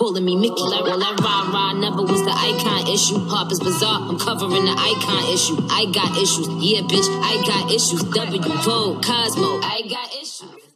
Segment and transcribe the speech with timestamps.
[0.00, 0.54] calling me Mickey.
[0.56, 3.18] Well, that, rah rah never was the icon issue.
[3.28, 5.60] Harper's Bazaar, I'm covering the icon issue.
[5.68, 8.02] I got issues, yeah, bitch, I got issues.
[8.04, 10.69] W, Vogue, Cosmo, I got issues.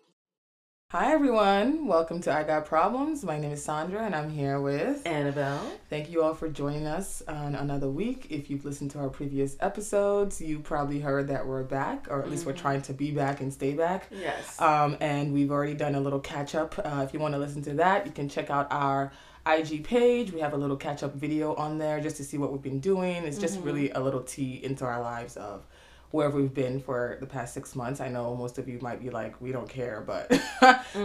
[0.95, 3.25] Hi everyone, welcome to I Got Problems.
[3.25, 5.61] My name is Sandra and I'm here with Annabelle.
[5.91, 8.29] Thank you all for joining us on another week.
[8.31, 12.31] If you've listened to our previous episodes, you probably heard that we're back, or at
[12.31, 14.07] least we're trying to be back and stay back.
[14.13, 14.61] Yes.
[14.61, 16.79] Um, and we've already done a little catch up.
[16.79, 19.11] Uh, if you want to listen to that, you can check out our
[19.49, 20.33] IG page.
[20.33, 22.79] We have a little catch up video on there just to see what we've been
[22.79, 23.25] doing.
[23.25, 25.67] It's just really a little tea into our lives of
[26.15, 28.01] where we've been for the past six months.
[28.01, 30.29] I know most of you might be like, we don't care, but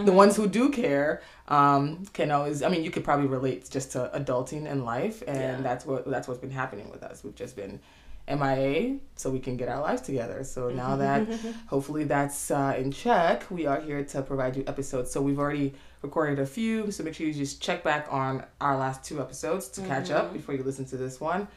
[0.06, 2.62] the ones who do care um, can always.
[2.62, 5.60] I mean, you could probably relate just to adulting in life, and Yeah.
[5.62, 7.24] that's what that's what's been happening with us.
[7.24, 7.80] We've just been
[8.28, 10.44] MIA so we can get our lives together.
[10.44, 11.26] So now that
[11.66, 15.10] hopefully that's uh, in check, we are here to provide you episodes.
[15.10, 18.76] So we've already recorded a few, so make sure you just check back on our
[18.78, 21.48] last two episodes to catch up before you listen to this one.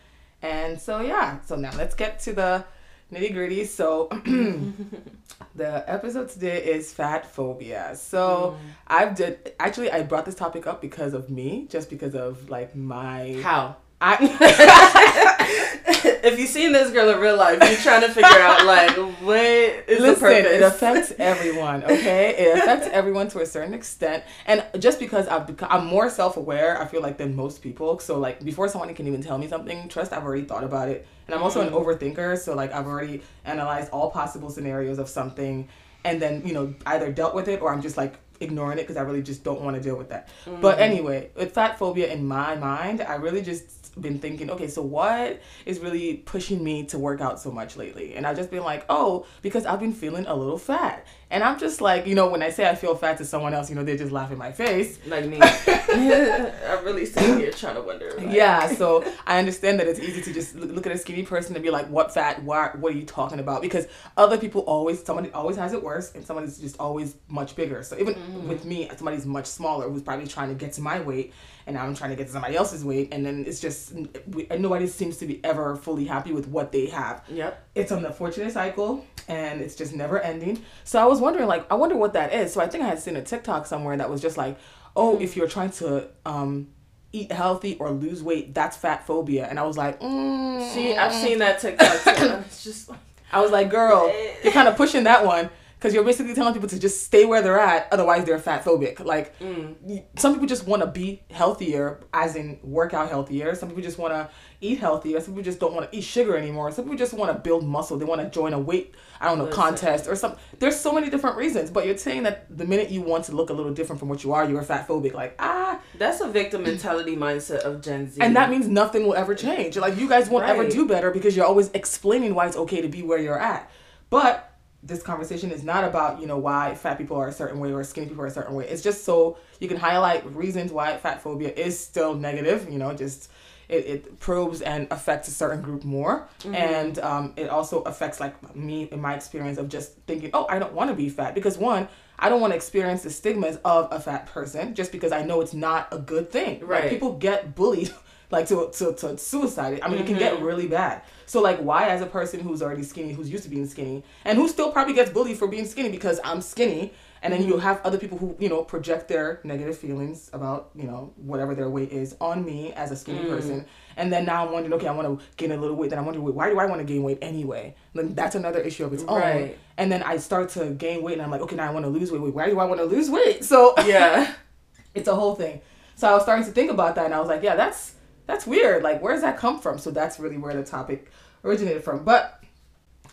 [0.42, 2.66] And so yeah, so now let's get to the
[3.14, 3.66] nitty gritty.
[3.66, 4.08] So
[5.56, 7.96] the episode today is fat phobia.
[7.96, 8.70] So mm.
[8.88, 12.76] I've did actually I brought this topic up because of me, just because of like
[12.76, 13.78] my How?
[14.06, 15.78] I
[16.24, 19.38] if you've seen this girl in real life, you're trying to figure out like what
[19.38, 20.52] is the Listen, purpose.
[20.52, 22.36] it affects everyone, okay?
[22.38, 24.26] It affects everyone to a certain extent.
[24.46, 27.98] And just because I've become, I'm more self-aware, I feel like than most people.
[28.00, 31.08] So like before someone can even tell me something, trust I've already thought about it.
[31.28, 31.78] And I'm also an mm-hmm.
[31.78, 35.70] overthinker, so like I've already analyzed all possible scenarios of something
[36.04, 38.98] and then, you know, either dealt with it or I'm just like ignoring it because
[38.98, 40.28] I really just don't want to deal with that.
[40.46, 40.82] But mm-hmm.
[40.82, 45.42] anyway, with fat phobia in my mind, I really just been thinking, okay, so what
[45.66, 48.16] is really pushing me to work out so much lately?
[48.16, 51.06] And I've just been like, oh, because I've been feeling a little fat.
[51.34, 53.68] And I'm just like, you know, when I say I feel fat to someone else,
[53.68, 55.00] you know, they just laugh in my face.
[55.08, 55.40] like me.
[55.42, 58.14] I'm really sitting here trying to wonder.
[58.16, 61.56] Like, Yeah, so I understand that it's easy to just look at a skinny person
[61.56, 62.44] and be like, "What fat?
[62.44, 62.78] What?
[62.78, 66.24] What are you talking about?" Because other people always, somebody always has it worse, and
[66.24, 67.82] somebody's just always much bigger.
[67.82, 68.48] So even mm-hmm.
[68.48, 71.34] with me, somebody's much smaller who's probably trying to get to my weight,
[71.66, 74.86] and I'm trying to get to somebody else's weight, and then it's just and nobody
[74.86, 77.70] seems to be ever fully happy with what they have Yep.
[77.74, 80.64] it's an unfortunate cycle and it's just never ending.
[80.84, 82.54] So I was wondering, like, I wonder what that is.
[82.54, 84.58] So I think I had seen a TikTok somewhere that was just like,
[84.96, 86.68] oh, if you're trying to um,
[87.12, 89.48] eat healthy or lose weight, that's fat phobia.
[89.48, 90.72] And I was like, mm.
[90.74, 92.18] See, I've seen that TikTok.
[92.18, 92.26] Too.
[92.46, 92.92] It's just
[93.32, 94.14] I was like, girl,
[94.44, 95.50] you're kind of pushing that one.
[95.84, 99.04] Because you're basically telling people to just stay where they're at, otherwise they're fat phobic.
[99.04, 103.54] Like, y- some people just want to be healthier, as in work out healthier.
[103.54, 104.30] Some people just want to
[104.62, 105.20] eat healthier.
[105.20, 106.72] Some people just don't want to eat sugar anymore.
[106.72, 107.98] Some people just want to build muscle.
[107.98, 109.62] They want to join a weight, I don't know, Listen.
[109.62, 110.40] contest or something.
[110.58, 111.70] There's so many different reasons.
[111.70, 114.24] But you're saying that the minute you want to look a little different from what
[114.24, 115.14] you are, you're fat phobic.
[115.14, 118.22] Like, ah, that's a victim mentality mindset of Gen Z.
[118.22, 119.76] and that means nothing will ever change.
[119.76, 122.88] Like you guys won't ever do better because you're always explaining why it's okay to
[122.88, 123.70] be where you're at.
[124.10, 124.50] But
[124.86, 127.84] this conversation is not about, you know, why fat people are a certain way or
[127.84, 128.68] skinny people are a certain way.
[128.68, 132.94] It's just so you can highlight reasons why fat phobia is still negative, you know,
[132.94, 133.32] just
[133.70, 136.28] it, it probes and affects a certain group more.
[136.54, 140.60] And um, it also affects like me in my experience of just thinking, oh, I
[140.60, 141.34] don't want to be fat.
[141.34, 141.88] Because one,
[142.20, 145.40] I don't want to experience the stigmas of a fat person just because I know
[145.40, 146.60] it's not a good thing.
[146.60, 146.90] Like, Right.
[146.90, 147.92] people get bullied
[148.32, 149.80] like to, to, to suicide.
[149.82, 150.44] I mean, it can get mm-hmm.
[150.44, 151.04] really bad.
[151.26, 154.38] So like, why as a person who's already skinny, who's used to being skinny, and
[154.38, 157.80] who still probably gets bullied for being skinny because I'm skinny, and then you have
[157.86, 161.92] other people who you know project their negative feelings about you know whatever their weight
[161.92, 163.30] is on me as a skinny mm.
[163.30, 165.90] person, and then now I'm wondering, okay, I want to gain a little weight.
[165.90, 167.76] Then I'm wondering, wait, why do I want to gain weight anyway?
[167.94, 169.22] Then that's another issue of its own.
[169.22, 169.58] Right.
[169.78, 171.90] And then I start to gain weight, and I'm like, okay, now I want to
[171.90, 172.22] lose weight.
[172.22, 173.46] Wait, why do I want to lose weight?
[173.46, 174.34] So yeah.
[174.94, 175.62] it's a whole thing.
[175.96, 177.96] So I was starting to think about that, and I was like, yeah, that's
[178.26, 178.84] that's weird.
[178.84, 179.78] Like, where does that come from?
[179.78, 181.12] So that's really where the topic
[181.44, 182.04] originated from.
[182.04, 182.44] But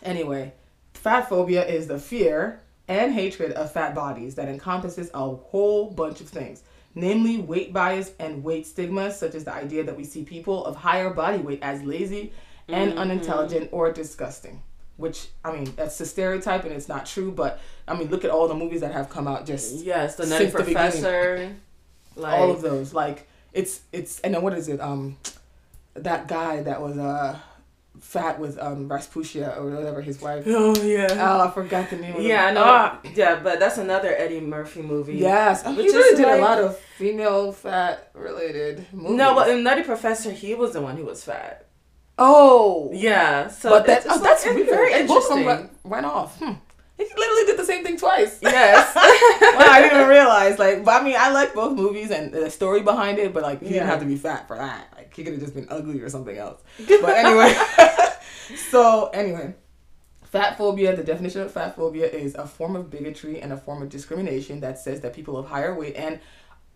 [0.03, 0.53] anyway,
[0.93, 6.21] fat phobia is the fear and hatred of fat bodies that encompasses a whole bunch
[6.21, 6.63] of things,
[6.95, 10.75] namely weight bias and weight stigma, such as the idea that we see people of
[10.75, 12.33] higher body weight as lazy
[12.67, 12.99] and mm-hmm.
[12.99, 14.61] unintelligent or disgusting.
[14.97, 17.31] Which I mean, that's a stereotype and it's not true.
[17.31, 20.27] But I mean, look at all the movies that have come out just Yes, the
[20.27, 20.63] Nutty Since the.
[20.63, 21.55] Professor.
[22.15, 25.17] Like all of those like it's it's and then what is it um
[25.93, 27.37] that guy that was uh
[27.99, 31.07] fat with um Rasputia or whatever his wife Oh yeah.
[31.11, 32.63] oh I forgot the name of yeah, I know.
[32.65, 35.15] Ah, Yeah, but that's another Eddie Murphy movie.
[35.17, 39.35] yes he Which really is did like- a lot of female fat related movies No,
[39.35, 41.65] but in Nutty Professor, he was the one who was fat.
[42.17, 43.49] oh Yeah.
[43.49, 45.45] So but that that's oh, that's like, weird very And both interesting.
[45.45, 46.53] went, went off hmm.
[47.07, 48.39] He literally did the same thing twice.
[48.41, 48.93] Yes.
[48.95, 50.59] well, I didn't even realize.
[50.59, 53.59] Like, but I mean, I like both movies and the story behind it, but like,
[53.61, 53.71] he Yeah.
[53.73, 54.87] didn't have to be fat for that.
[54.95, 56.61] Like, he could have just been ugly or something else.
[56.87, 57.55] But anyway,
[58.71, 59.53] so anyway,
[60.23, 60.95] fat phobia.
[60.95, 64.59] The definition of fat phobia is a form of bigotry and a form of discrimination
[64.61, 66.19] that says that people of higher weight and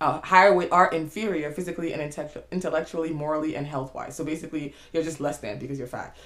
[0.02, 4.16] uh, higher weight are inferior physically and intellect- intellectually, morally, and health wise.
[4.16, 6.18] So basically, you're just less than because you're fat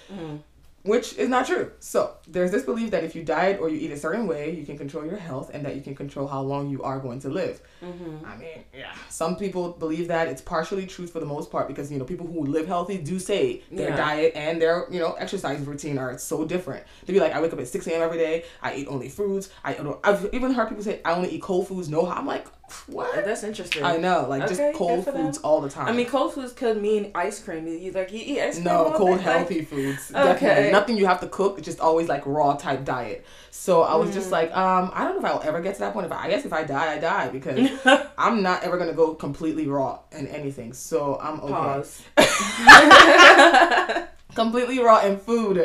[0.83, 1.71] which is not true.
[1.79, 4.65] So there's this belief that if you diet or you eat a certain way, you
[4.65, 7.29] can control your health and that you can control how long you are going to
[7.29, 7.61] live.
[7.83, 8.25] Mm-hmm.
[8.25, 11.91] I mean, yeah, some people believe that it's partially true for the most part because
[11.91, 13.95] you know people who live healthy do say their Yeah.
[13.97, 16.83] diet and their you know exercise routine are so different.
[17.05, 18.01] To be like, I wake up at six a.m.
[18.01, 18.45] every day.
[18.61, 19.49] I eat only fruits.
[19.63, 21.89] I I've even heard people say I only eat cold foods.
[21.89, 22.47] No, I'm like,
[22.87, 23.25] what?
[23.25, 23.83] That's interesting.
[23.83, 25.13] I know, like Okay, just cold them.
[25.15, 25.87] foods all the time.
[25.87, 27.67] I mean, cold foods could mean ice cream.
[27.67, 28.65] You like you eat ice cream.
[28.65, 29.23] No, cold day?
[29.23, 30.11] healthy Like, foods.
[30.15, 30.23] Okay.
[30.23, 30.71] Definitely.
[30.71, 31.61] Nothing you have to cook.
[31.61, 33.25] Just always like raw type diet.
[33.51, 34.13] So I was Mm.
[34.13, 36.05] just like, um, I don't know if I'll ever get to that point.
[36.05, 37.69] If I, I guess if I die, I die because
[38.17, 40.73] I'm not ever gonna go completely raw in anything.
[40.73, 41.53] So I'm okay.
[41.53, 42.01] Pause.
[44.35, 45.59] Completely raw in food.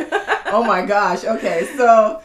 [0.46, 1.24] oh my gosh.
[1.24, 2.20] Okay, so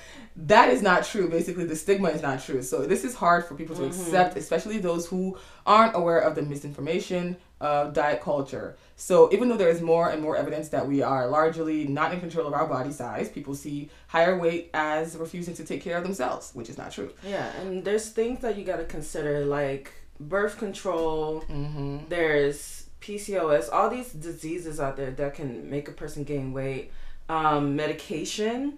[0.47, 1.29] that is not true.
[1.29, 2.61] Basically, the stigma is not true.
[2.61, 3.91] So this is hard for people to Mm-hmm.
[4.01, 8.77] accept, especially those who aren't aware of the misinformation of diet culture.
[8.95, 12.19] So even though there is more and more evidence that we are largely not in
[12.21, 16.03] control of our body size, people see higher weight as refusing to take care of
[16.03, 17.11] themselves, which is not true.
[17.25, 21.41] Yeah, and there's things that you got to consider like birth control.
[21.49, 22.07] Mm-hmm.
[22.07, 23.69] There's PCOS.
[23.73, 26.91] All these diseases out there that can make a person gain weight.
[27.27, 28.77] Um, medication.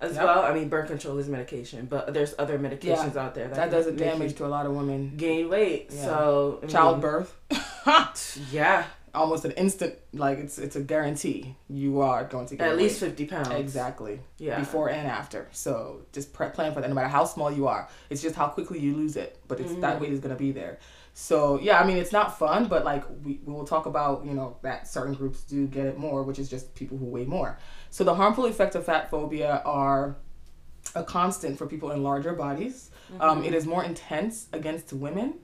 [0.00, 0.24] As Yep.
[0.24, 3.70] well, I mean, birth control is medication, but there's other medications out there that, That
[3.70, 5.12] does damage to a lot of women.
[5.16, 5.88] gain weight.
[5.90, 6.04] Yeah.
[6.04, 7.36] So I mean, Childbirth.
[8.50, 12.76] yeah, Almost an instant, like it's it's a guarantee you are going to get at
[12.76, 12.82] weight.
[12.84, 13.48] least fifty pounds.
[13.50, 14.20] Exactly.
[14.38, 14.60] Yeah.
[14.60, 15.48] Before and after.
[15.50, 16.88] So just pre- plan for that.
[16.88, 19.36] No matter how small you are, it's just how quickly you lose it.
[19.48, 19.80] But it's Mm-hmm.
[19.80, 20.78] that weight is gonna be there.
[21.12, 24.32] So yeah, I mean it's not fun, but like we, we will talk about you
[24.32, 27.58] know that certain groups do get it more, which is just people who weigh more.
[27.90, 30.16] So the harmful effects of fat phobia are
[30.94, 32.90] a constant for people in larger bodies.
[33.18, 35.34] Um, it is more intense against women.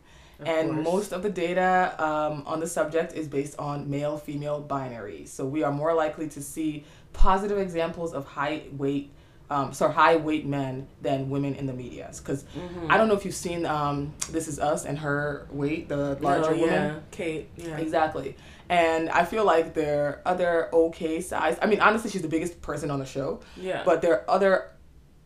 [0.45, 0.85] and course.
[0.85, 5.25] most of the data um, on the subject is based on male female binary.
[5.27, 9.13] So we are more likely to see positive examples of high weight,
[9.49, 12.11] um, sorry, high weight men than women in the media.
[12.17, 12.45] Because
[12.89, 16.53] I don't know if you've seen um, This Is Us and her weight, the larger
[16.55, 17.03] Oh, woman.
[17.11, 17.49] Kate.
[17.57, 17.77] Yeah.
[17.77, 18.37] Exactly.
[18.69, 21.57] And I feel like there are other okay size.
[21.63, 23.41] I mean, honestly, she's the biggest person on the show.
[23.57, 23.83] Yeah.
[23.85, 24.71] But there are other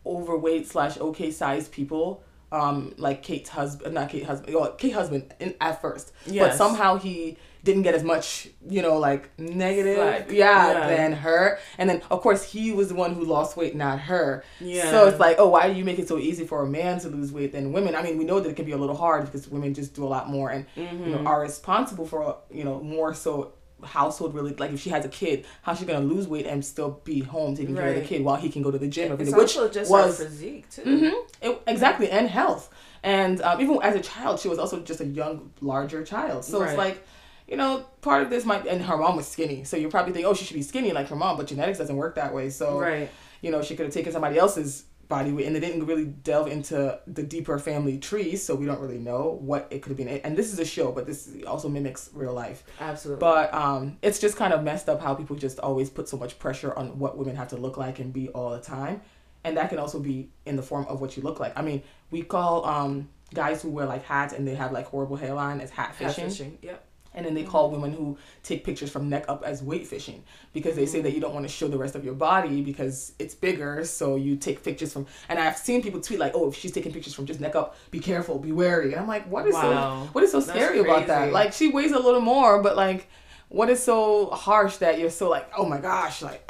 [0.05, 5.33] overweight slash okay sized people, um, like Kate's husband, not Kate husband, well, Kate husband
[5.39, 6.11] in, at first.
[6.27, 6.49] Yes.
[6.49, 10.31] But somehow he didn't get as much, you know, like negative, Flack.
[10.31, 10.87] yeah, Yeah.
[10.87, 11.59] than her.
[11.77, 14.43] And then of course he was the one who lost weight, not her.
[14.59, 14.89] Yeah.
[14.91, 17.09] So it's like, oh, why do you make it so easy for a man to
[17.09, 17.95] lose weight than women?
[17.95, 20.03] I mean, we know that it can be a little hard because women just do
[20.03, 21.11] a lot more and you Mm-hmm.
[21.11, 23.53] know are responsible for you know more so
[23.83, 27.01] household really like if she has a kid how's she gonna lose weight and still
[27.03, 29.33] be home taking care of the kid while he can go to the gym It's
[29.35, 30.83] which just was physique too.
[30.83, 31.13] Mhm.
[31.41, 32.69] It- exactly and health
[33.01, 36.61] and um, even as a child she was also just a young larger child so
[36.61, 37.03] it's like
[37.51, 40.25] you know part of this might and her mom was skinny so you probably think
[40.25, 42.79] oh she should be skinny like her mom but genetics doesn't work that way so
[42.79, 43.09] Right.
[43.41, 46.47] you know she could have taken somebody else's body weight and they didn't really delve
[46.47, 50.07] into the deeper family trees so we don't really know what it could have been
[50.07, 53.19] and this is a show but this also mimics real life Absolutely.
[53.19, 56.39] but um, it's just kind of messed up how people just always put so much
[56.39, 59.01] pressure on what women have to look like and be all the time.
[59.43, 61.57] And that can also be in the form of what you look like.
[61.57, 65.15] I mean, we call um, guys who wear like hats and they have like horrible
[65.17, 66.23] hairline as hat fishing.
[66.25, 66.57] Hat fishing.
[66.61, 66.85] Yep.
[67.13, 70.75] And then they call women who take pictures from neck up as weight fishing because
[70.75, 73.35] they say that you don't want to show the rest of your body because it's
[73.35, 73.83] bigger.
[73.83, 75.07] So you take pictures from.
[75.27, 77.75] And I've seen people tweet like, "Oh, if she's taking pictures from just neck up,
[77.91, 80.05] be careful, be wary." And I'm like, "What is Wow.
[80.05, 80.09] so?
[80.13, 81.31] What is so That's scary about that?
[81.33, 83.07] Like she weighs a little more, but like,
[83.49, 86.49] what is so harsh that you're so like, oh my gosh, like,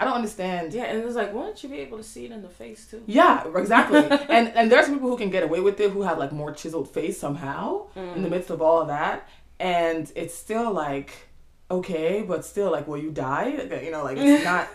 [0.00, 0.72] I don't understand.
[0.72, 2.86] Yeah, and it's like, why don't you be able to see it in the face
[2.90, 3.02] too?
[3.06, 3.98] Yeah, exactly.
[4.28, 6.88] and and there's people who can get away with it who have like more chiseled
[6.88, 8.32] face somehow in the mm.
[8.32, 9.28] midst of all of that,
[9.60, 11.28] and it's still like
[11.70, 13.48] okay, but still like, will you die?
[13.82, 14.68] You know, like it's not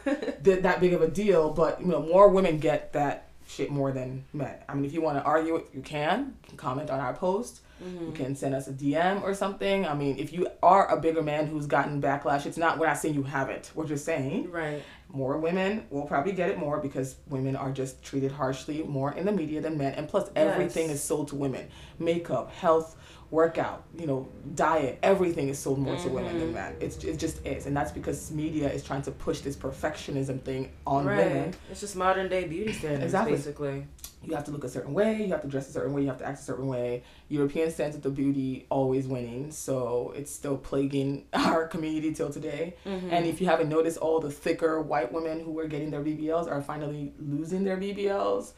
[0.44, 1.52] th- that big of a deal.
[1.52, 4.56] But you know, more women get that shit more than men.
[4.70, 6.36] I mean, if you want to argue it, you can.
[6.44, 7.62] You can comment on our post.
[7.82, 8.12] You mm-hmm.
[8.14, 9.86] can send us a DM or something.
[9.86, 12.98] I mean, if you are a bigger man who's gotten backlash, it's not we're not
[12.98, 13.72] saying you haven't.
[13.76, 14.82] We're just saying Right.
[15.10, 19.26] more women will probably get it more because women are just treated harshly more in
[19.26, 19.94] the media than men.
[19.94, 20.96] And plus, everything Yes.
[20.96, 21.68] is sold to women
[22.00, 22.96] makeup, health,
[23.36, 26.40] workout, you know, diet, everything is sold more to women Mm-hmm.
[26.40, 26.76] than men.
[26.80, 27.66] It's, it just is.
[27.68, 31.18] And that's because media is trying to push this perfectionism thing on Right.
[31.28, 31.54] women.
[31.70, 33.36] It's just modern day beauty standards, Exactly.
[33.36, 33.88] basically.
[34.24, 36.08] You have to look a certain way, you have to dress a certain way, you
[36.08, 37.04] have to act a certain way.
[37.30, 42.76] European standards of beauty always winning, so it's still plaguing our community till today.
[42.88, 43.10] Mm-hmm.
[43.12, 46.50] And if you haven't noticed, all the thicker white women who were getting their BBLs
[46.50, 48.54] are finally losing their BBLs.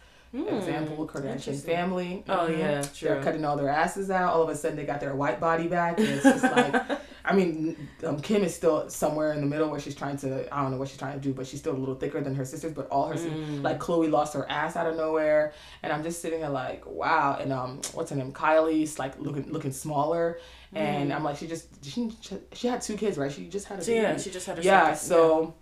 [0.46, 1.67] Example, Kardashian Hmm.
[1.67, 2.24] Family.
[2.29, 2.58] Oh, Mhm.
[2.60, 4.34] yeah, They're cutting all their asses out.
[4.34, 5.98] All of a sudden, they got their white body back.
[6.00, 6.84] And it's just like,
[7.25, 10.62] I mean, um, Kim is still somewhere in the middle where she's trying to, I
[10.62, 12.46] don't know what she's trying to do, but she's still a little thicker than her
[12.46, 12.72] sisters.
[12.74, 13.63] But all her, Mm.
[13.63, 15.53] like Khloe lost her ass out of nowhere.
[15.84, 17.38] And I'm just sitting there like, wow.
[17.41, 18.32] And um, what's her name?
[18.32, 20.39] Kylie's like looking looking smaller.
[20.74, 22.12] And I'm like, she just, she,
[22.53, 23.32] she had two kids, right?
[23.32, 24.22] She just had a So, yeah, baby.
[24.22, 25.53] she just had her Yeah, second, so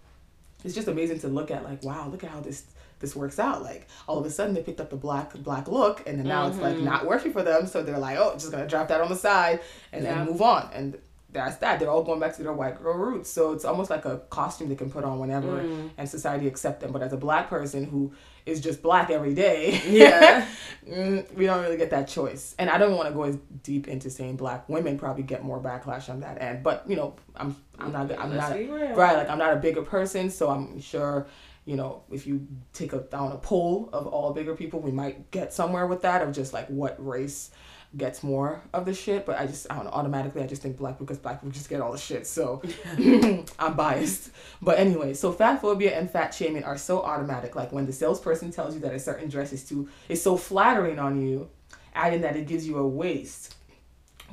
[0.64, 2.64] it's just amazing to look at like wow look at how this
[3.00, 3.62] this works out.
[3.64, 6.48] Like all of a sudden they picked up the black black look and then now
[6.48, 6.86] it's like Mm-hmm.
[6.86, 7.68] not working for them.
[7.68, 9.60] So they're like oh just gonna drop that on the side
[9.92, 10.16] and Yeah.
[10.16, 10.70] then move on.
[10.74, 10.98] And
[11.32, 11.80] that's that.
[11.82, 13.30] They're all going back to their white girl roots.
[13.30, 15.90] So it's almost like a costume they can put on whenever Mm.
[15.98, 16.94] and society accept them.
[16.94, 18.14] But as a black person who
[18.46, 20.46] is just black every day Yeah.
[20.88, 22.56] mm, we don't really get that choice.
[22.60, 25.60] And i don't want to go as deep into saying black women probably get more
[25.60, 26.64] backlash on that end.
[26.64, 29.82] But you know i'm i'm not i'm Let's not right like i'm not a bigger
[29.82, 31.28] person so i'm sure
[31.66, 35.30] you know if you take a down a poll of all bigger people we might
[35.32, 37.52] get somewhere with that of just like what race
[37.98, 39.26] gets more of the shit.
[39.26, 41.70] But i just i don't know automatically i just think black because black people just
[41.70, 42.28] get all the shit.
[42.28, 42.62] So
[43.60, 44.32] i'm biased.
[44.62, 47.56] But anyway so fat phobia and fat shaming are so automatic.
[47.56, 51.00] Like when the salesperson tells you that a certain dress is too is so flattering
[51.00, 51.50] on you
[51.94, 53.56] adding that it gives you a waist.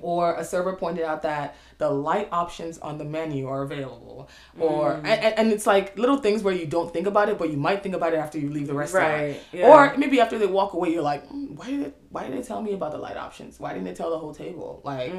[0.01, 4.29] Or a server pointed out that the light options on the menu are available.
[4.57, 7.51] Or and, and, and it's like little things where you don't think about it but
[7.51, 9.13] you might think about it after you leave the restaurant.
[9.13, 9.69] Right, yeah.
[9.69, 12.61] or maybe after they walk away you're like mm, why did why did they tell
[12.61, 15.13] me about the light options why didn't they tell the whole table like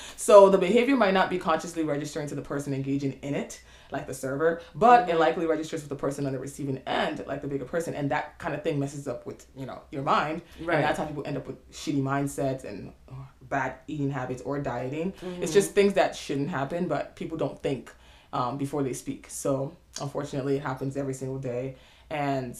[0.16, 4.06] so the behavior might not be consciously registering to the person engaging in it like
[4.06, 7.48] the server but it likely registers with the person on the receiving end like the
[7.48, 10.76] bigger person and that kind of thing messes up with you know your mind Right.
[10.76, 14.60] and that's how people end up with shitty mindsets and uh, bad eating habits or
[14.60, 15.12] dieting.
[15.40, 17.92] It's just things that shouldn't happen, but people don't think
[18.32, 19.26] um, before they speak.
[19.28, 21.74] So unfortunately, it happens every single day.
[22.10, 22.56] And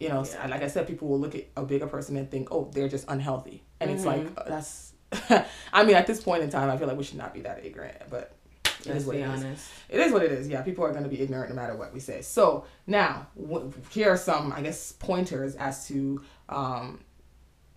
[0.00, 0.46] you know, Yeah.
[0.48, 3.06] like I said, people will look at a bigger person and think, oh, they're just
[3.08, 4.92] unhealthy, and it's like uh, that's.
[5.72, 7.64] I mean, at this point in time, I feel like we should not be that
[7.64, 8.34] ignorant, but
[8.80, 9.70] it Let's is what it is.
[9.88, 10.48] It is what it is.
[10.48, 12.22] Yeah, people are going to be ignorant no matter what we say.
[12.22, 17.00] So now, w- here are some, I guess, pointers as to, um,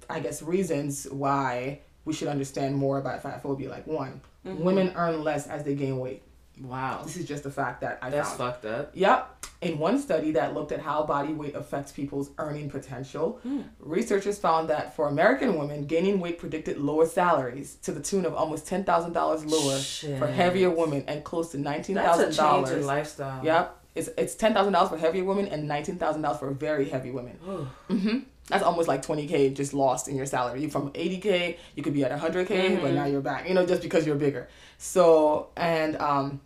[0.10, 3.70] I guess, reasons why we should understand more about fat phobia.
[3.70, 4.64] Like one, Mm-hmm.
[4.64, 6.24] women earn less as they gain weight.
[6.62, 7.02] Wow.
[7.04, 8.38] This is just a fact that I That's found.
[8.38, 8.92] fucked up.
[8.94, 9.46] Yep.
[9.62, 13.62] In one study that looked at how body weight affects people's earning potential, Hmm.
[13.80, 18.34] researchers found that for American women, gaining weight predicted lower salaries to the tune of
[18.34, 19.78] almost ten thousand dollars lower
[20.20, 22.72] for heavier women and close to nineteen That's a thousand change dollars.
[22.72, 23.44] in lifestyle.
[23.44, 23.76] Yep.
[23.96, 27.12] It's it's ten thousand dollars for heavier women and nineteen thousand dollars for very heavy
[27.12, 27.36] women.
[27.90, 30.62] hmm That's almost like twenty k just lost in your salary.
[30.62, 33.48] You from eighty k, you could be at hundred k, but now you're back.
[33.48, 34.48] You know, just because you're bigger.
[34.78, 36.40] So and um,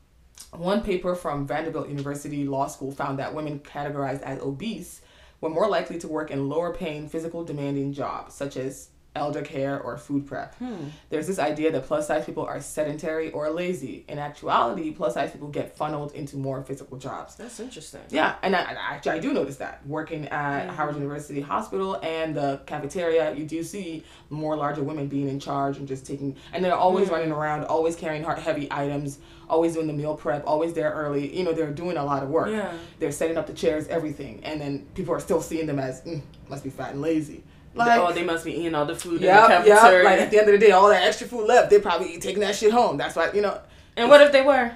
[0.57, 5.01] one paper from Vanderbilt University Law School found that women categorized as obese
[5.41, 9.79] were more likely to work in lower paying, physical demanding jobs such as elder care
[9.79, 10.55] or food prep.
[10.55, 10.87] Hmm.
[11.09, 14.05] There's this idea that plus size people are sedentary or lazy.
[14.07, 17.35] In actuality, plus size people get funneled into more physical jobs.
[17.35, 18.01] That's interesting.
[18.09, 20.75] Yeah, and I, I actually I do notice that working at hmm.
[20.75, 25.77] Howard University Hospital and the cafeteria, you do see more larger women being in charge
[25.77, 27.15] and just taking, and they're always hmm.
[27.15, 31.35] running around, always carrying heavy items, always doing the meal prep, always there early.
[31.35, 32.49] You know, they're doing a lot of work.
[32.49, 32.73] Yeah.
[32.99, 36.21] They're setting up the chairs, everything, and then people are still seeing them as mm,
[36.49, 37.43] must be fat and lazy.
[37.75, 39.75] Like, oh, they must be eating all the food yeah, in the yeah.
[39.75, 40.03] cafeteria.
[40.03, 42.41] Like at the end of the day, all that extra food left, they're probably taking
[42.41, 42.97] that shit home.
[42.97, 43.59] That's why you know.
[43.97, 44.71] and what if they were?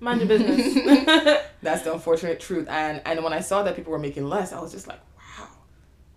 [0.00, 0.74] Mind your business.
[1.62, 2.68] That's the unfortunate truth.
[2.68, 5.48] And and when I saw that people were making less, I was just like, wow,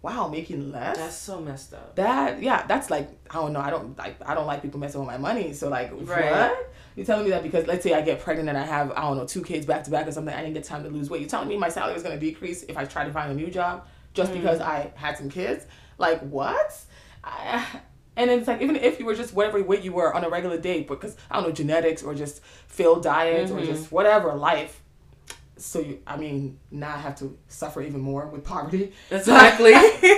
[0.01, 0.97] wow, making less.
[0.97, 1.95] That's so messed up.
[1.95, 3.61] that yeah, that's like I don't know.
[3.61, 5.53] I don't like I don't like people messing with my money.
[5.53, 6.31] So like Right.
[6.31, 6.73] what?
[6.97, 9.15] You're telling me that because let's say I get pregnant and I have I don't
[9.15, 10.33] know two kids back to back or something.
[10.33, 11.21] I didn't get time to lose weight.
[11.21, 13.49] You're telling me my salary is gonna decrease if I try to find a new
[13.49, 14.35] job just mm.
[14.35, 15.65] because I had some kids?
[15.97, 16.77] Like what?
[17.23, 17.65] I,
[18.15, 20.57] and it's like even if you were just whatever weight you were on a regular
[20.57, 24.81] day, because I don't know genetics or just failed diets or just whatever life.
[25.59, 28.91] So you, I mean, now I have to suffer even more with poverty.
[29.09, 29.73] Exactly.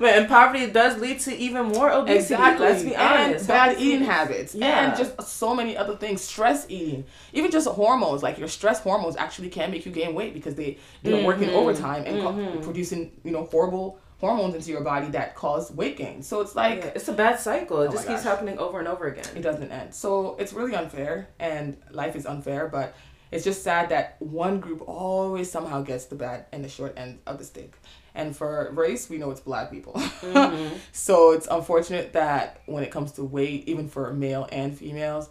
[0.00, 2.34] but and poverty does lead to even more obesity.
[2.34, 2.66] Exactly.
[2.66, 3.38] Let's be honest.
[3.40, 4.56] And bad eating habits.
[4.56, 4.88] Yeah.
[4.88, 6.20] And just so many other things.
[6.20, 7.04] Stress eating.
[7.32, 8.24] Even just hormones.
[8.24, 11.46] Like your stress hormones actually can make you gain weight because they, you know, working
[11.48, 11.56] Mm-hmm.
[11.56, 16.22] overtime and co- producing, you know, horrible hormones into your body that cause weight gain.
[16.22, 17.82] So it's like Yeah, it's a bad cycle.
[17.82, 19.26] It Oh just keeps happening over and over again.
[19.36, 19.94] it doesn't end.
[19.94, 22.94] So it's really unfair and life is unfair, but
[23.30, 27.18] it's just sad that one group always somehow gets the bad and the short end
[27.26, 27.76] of the stick.
[28.14, 29.92] And for race, we know it's black people.
[29.94, 30.76] Mm-hmm.
[30.92, 35.28] so it's unfortunate that when it comes to weight, even for male and females,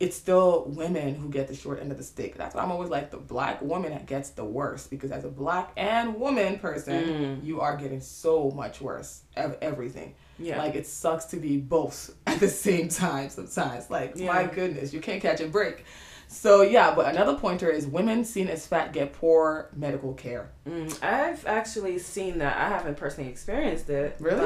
[0.00, 2.36] it's still women who get the short end of the stick.
[2.36, 5.28] That's why I'm always like the black woman that gets the worst because as a
[5.28, 7.44] black and woman person, Mm.
[7.44, 10.14] you are getting so much worse of everything.
[10.38, 10.58] Yeah.
[10.58, 13.90] Like it sucks to be both at the same time sometimes.
[13.90, 15.84] Like my goodness, you can't catch a break.
[16.28, 20.52] So yeah, but another pointer is women seen as fat get poor medical care.
[20.68, 22.56] Mm, I've actually seen that.
[22.56, 24.14] I haven't personally experienced it.
[24.20, 24.38] Really?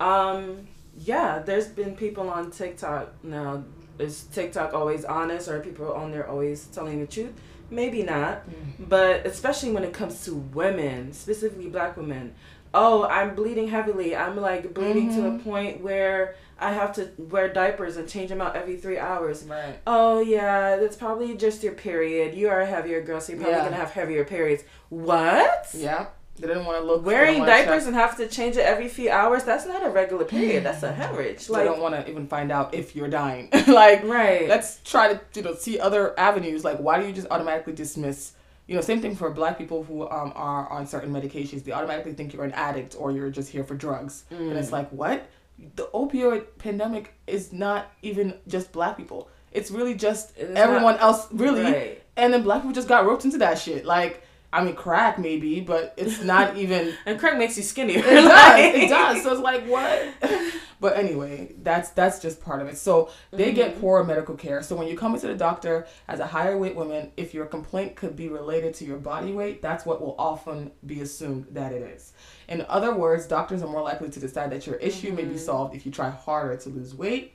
[0.00, 0.66] But um
[0.96, 3.62] yeah, there's been people on TikTok now.
[4.00, 7.32] Is TikTok always honest or are people on there always telling the truth?
[7.70, 8.48] Maybe not.
[8.48, 8.84] Mm-hmm.
[8.84, 12.34] But especially when it comes to women, specifically black women.
[12.72, 14.14] Oh, I'm bleeding heavily.
[14.14, 15.50] I'm like bleeding to the mm-hmm.
[15.50, 19.44] point where I have to wear diapers and change them out every three hours.
[19.44, 19.78] Right.
[19.86, 22.34] Oh yeah, that's probably just your period.
[22.34, 23.64] You are a heavier girl, so you're probably Yeah.
[23.64, 24.62] gonna have heavier periods.
[24.88, 25.68] What?
[25.74, 26.06] Yeah.
[26.40, 29.44] They didn't want to look Wearing diapers and have to change it every few hours,
[29.44, 30.64] that's not a regular period.
[30.64, 31.46] That's a hemorrhage.
[31.46, 33.48] they don't want to even find out if you're dying.
[33.66, 34.48] like Right.
[34.48, 36.64] let's try to you know see other avenues.
[36.64, 38.32] Like why do you just automatically dismiss?
[38.66, 41.64] You know, same thing for black people who um, are on certain medications.
[41.64, 44.24] They automatically think you're an addict or you're just here for drugs.
[44.30, 44.56] And Mm.
[44.56, 45.26] it's like, what?
[45.76, 49.28] The opioid pandemic is not even just black people.
[49.52, 51.64] It's really just It's everyone not- else, really.
[51.64, 52.02] Right.
[52.16, 53.84] And then black people just got roped into that shit.
[53.84, 56.94] Like, I mean, crack maybe, but it's not even.
[57.06, 57.98] And crack makes you skinnier.
[57.98, 58.74] It does.
[58.74, 59.22] It does.
[59.22, 60.08] So it's like what?
[60.80, 62.78] But anyway, that's that's just part of it.
[62.78, 63.80] So they get mm-hmm.
[63.80, 64.62] poor medical care.
[64.62, 67.96] So when you come into the doctor as a higher weight woman, if your complaint
[67.96, 71.82] could be related to your body weight, that's what will often be assumed that it
[71.82, 72.14] is.
[72.48, 75.38] In other words, doctors are more likely to decide that your issue may be mm-hmm.
[75.38, 77.34] solved if you try harder to lose weight,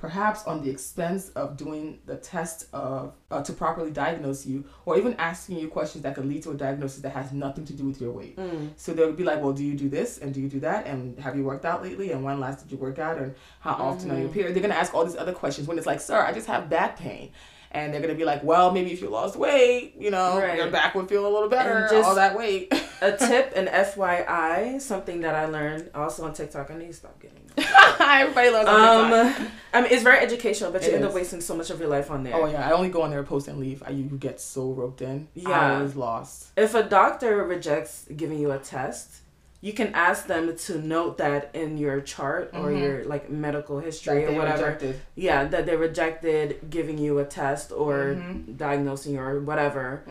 [0.00, 4.96] perhaps on the expense of doing the test of uh, to properly diagnose you, or
[4.96, 7.84] even asking you questions that could lead to a diagnosis that has nothing to do
[7.84, 8.38] with your weight.
[8.76, 10.86] So they would be like, well, do you do this and do you do that
[10.86, 13.72] and have you worked out lately and when last did you work out and how
[13.72, 14.54] often are you period?
[14.54, 16.98] They're gonna ask all these other questions when it's like, sir, I just have back
[16.98, 17.30] pain.
[17.72, 20.56] And they're gonna be like, well, maybe if you lost weight, you know, Right.
[20.56, 21.86] your back would feel a little better.
[21.90, 22.72] And all that weight.
[23.00, 26.70] a tip, an FYI, something that I learned also on TikTok.
[26.70, 27.38] I need to stop getting.
[28.00, 29.40] Everybody loves on TikTok.
[29.40, 31.78] Um, I mean, it's very educational, but you It end up wasting so much of
[31.78, 32.34] your life on there.
[32.34, 33.82] Oh yeah, I only go on there, post and leave.
[33.86, 35.28] I you get so roped in.
[35.34, 35.78] Yeah.
[35.78, 36.48] I was lost.
[36.56, 39.20] If a doctor rejects giving you a test,
[39.62, 44.24] you can ask them to note that in your chart or your like medical history
[44.24, 44.64] or whatever.
[44.64, 45.00] rejected.
[45.16, 48.52] Yeah, that they rejected giving you a test or Mm-hmm.
[48.56, 50.02] diagnosing you or whatever,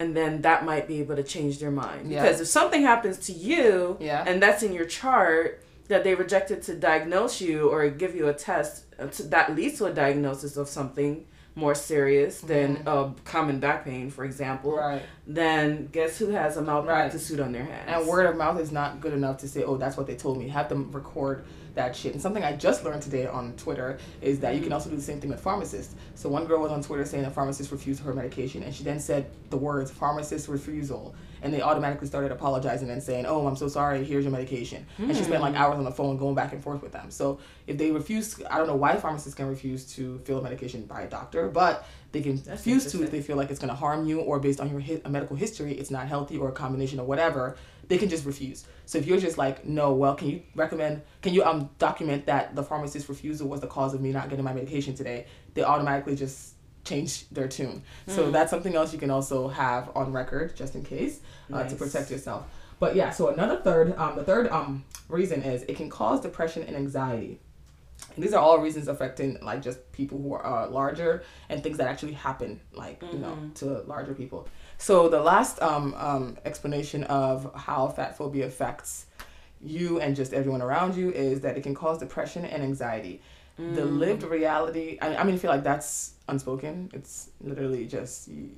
[0.00, 2.10] and then that might be able to change their mind.
[2.10, 2.22] Yeah.
[2.22, 4.24] Because if something happens to you, Yeah.
[4.26, 8.34] and that's in your chart that they rejected to diagnose you or give you a
[8.34, 11.24] test uh, that leads to a diagnosis of something
[11.56, 14.92] more serious than uh, common back pain, for example, Mm-hmm.
[14.94, 15.02] Right.
[15.26, 17.84] then guess who has a malpractice suit on their hands?
[17.88, 20.38] And word of mouth is not good enough to say, oh, that's what they told
[20.38, 20.48] me.
[20.48, 22.12] Have them record that shit.
[22.12, 25.02] And something I just learned today on Twitter is that you can also do the
[25.02, 25.94] same thing with pharmacists.
[26.14, 29.00] So one girl was on Twitter saying a pharmacist refused her medication, and she then
[29.00, 31.14] said the words pharmacist refusal.
[31.42, 34.86] And they automatically started apologizing and saying, oh, I'm so sorry, here's your medication.
[34.98, 37.10] And she spent like hours on the phone going back and forth with them.
[37.10, 40.84] So if they refuse, I don't know why pharmacists can refuse to fill a medication
[40.86, 43.74] by a doctor, but they can refuse to if they feel like it's going to
[43.74, 46.98] harm you or based on your hi- medical history, it's not healthy or a combination
[46.98, 47.56] of whatever,
[47.88, 48.64] they can just refuse.
[48.86, 52.56] So if you're just like, no, well, can you recommend, can you um document that
[52.56, 55.26] the pharmacist's refusal was the cause of me not getting my medication today?
[55.54, 56.54] They automatically just
[56.86, 57.82] change their tune.
[58.06, 61.20] So that's something else you can also have on record just in case
[61.52, 62.46] uh, to protect yourself.
[62.78, 66.62] But yeah, so another third, um, the third um reason is it can cause depression
[66.62, 67.40] and anxiety.
[68.14, 71.78] And these are all reasons affecting like just people who are uh, larger and things
[71.78, 74.48] that actually happen like you know to larger people.
[74.78, 79.06] So the last um, um, explanation of how fat phobia affects
[79.62, 83.22] you and just everyone around you is that it can cause depression and anxiety.
[83.58, 84.98] The lived reality.
[85.00, 86.90] I, I mean, I feel like that's unspoken.
[86.92, 88.50] It's literally just you,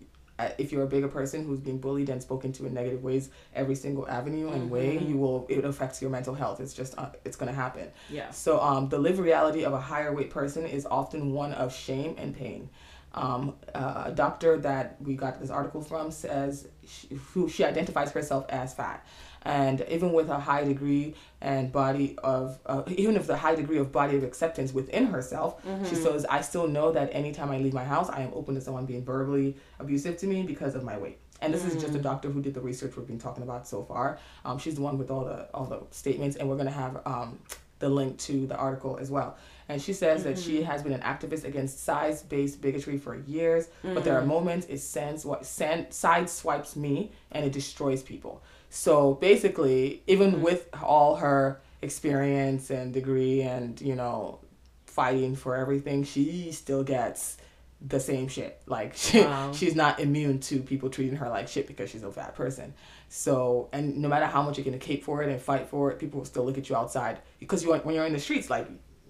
[0.59, 3.75] if you're a bigger person who's being bullied and spoken to in negative ways, every
[3.75, 6.61] single avenue and way, you will it affects your mental health.
[6.61, 7.89] It's just uh, it's gonna happen.
[8.11, 8.31] Yeah.
[8.31, 12.15] So um, the lived reality of a higher weight person is often one of shame
[12.19, 12.69] and pain.
[13.15, 18.13] Um, uh, a doctor that we got this article from says she, who she identifies
[18.13, 19.05] herself as fat,
[19.49, 23.79] and even with a high degree and body of uh, even with a high degree
[23.79, 27.73] of body of acceptance within herself, she says I still know that anytime I leave
[27.73, 30.97] my house, I am open to someone being verbally abusive to me because of my
[30.99, 31.19] weight.
[31.41, 33.83] And this is just a doctor who did the research we've been talking about so
[33.85, 34.19] far.
[34.45, 37.39] Um, she's the one with all the all the statements, and we're gonna have um,
[37.79, 39.37] the link to the article as well.
[39.71, 44.03] And she says that she has been an activist against size-based bigotry for years, but
[44.03, 48.43] there are moments it sends what send side swipes me and it destroys people.
[48.71, 50.43] So basically, even mm-hmm.
[50.43, 54.41] with all her experience and degree and you know
[54.87, 57.37] fighting for everything, she still gets
[57.81, 58.61] the same shit.
[58.67, 59.53] Like she, Wow.
[59.53, 62.75] she's not immune to people treating her like shit because she's a fat person.
[63.09, 65.99] So and no matter how much you can cape for it and fight for it,
[65.99, 68.69] people will still look at you outside because you when you're in the streets, like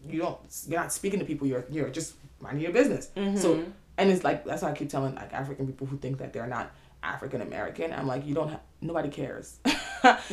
[0.08, 1.46] you don't you're not speaking to people.
[1.46, 3.10] You're you're just minding your business.
[3.16, 3.70] So mm-hmm.
[3.96, 6.46] and it's like that's why I keep telling like African people who think that they're
[6.46, 6.70] not
[7.14, 7.92] African American.
[7.92, 8.50] I'm like you don't.
[8.50, 9.58] Ha- nobody cares.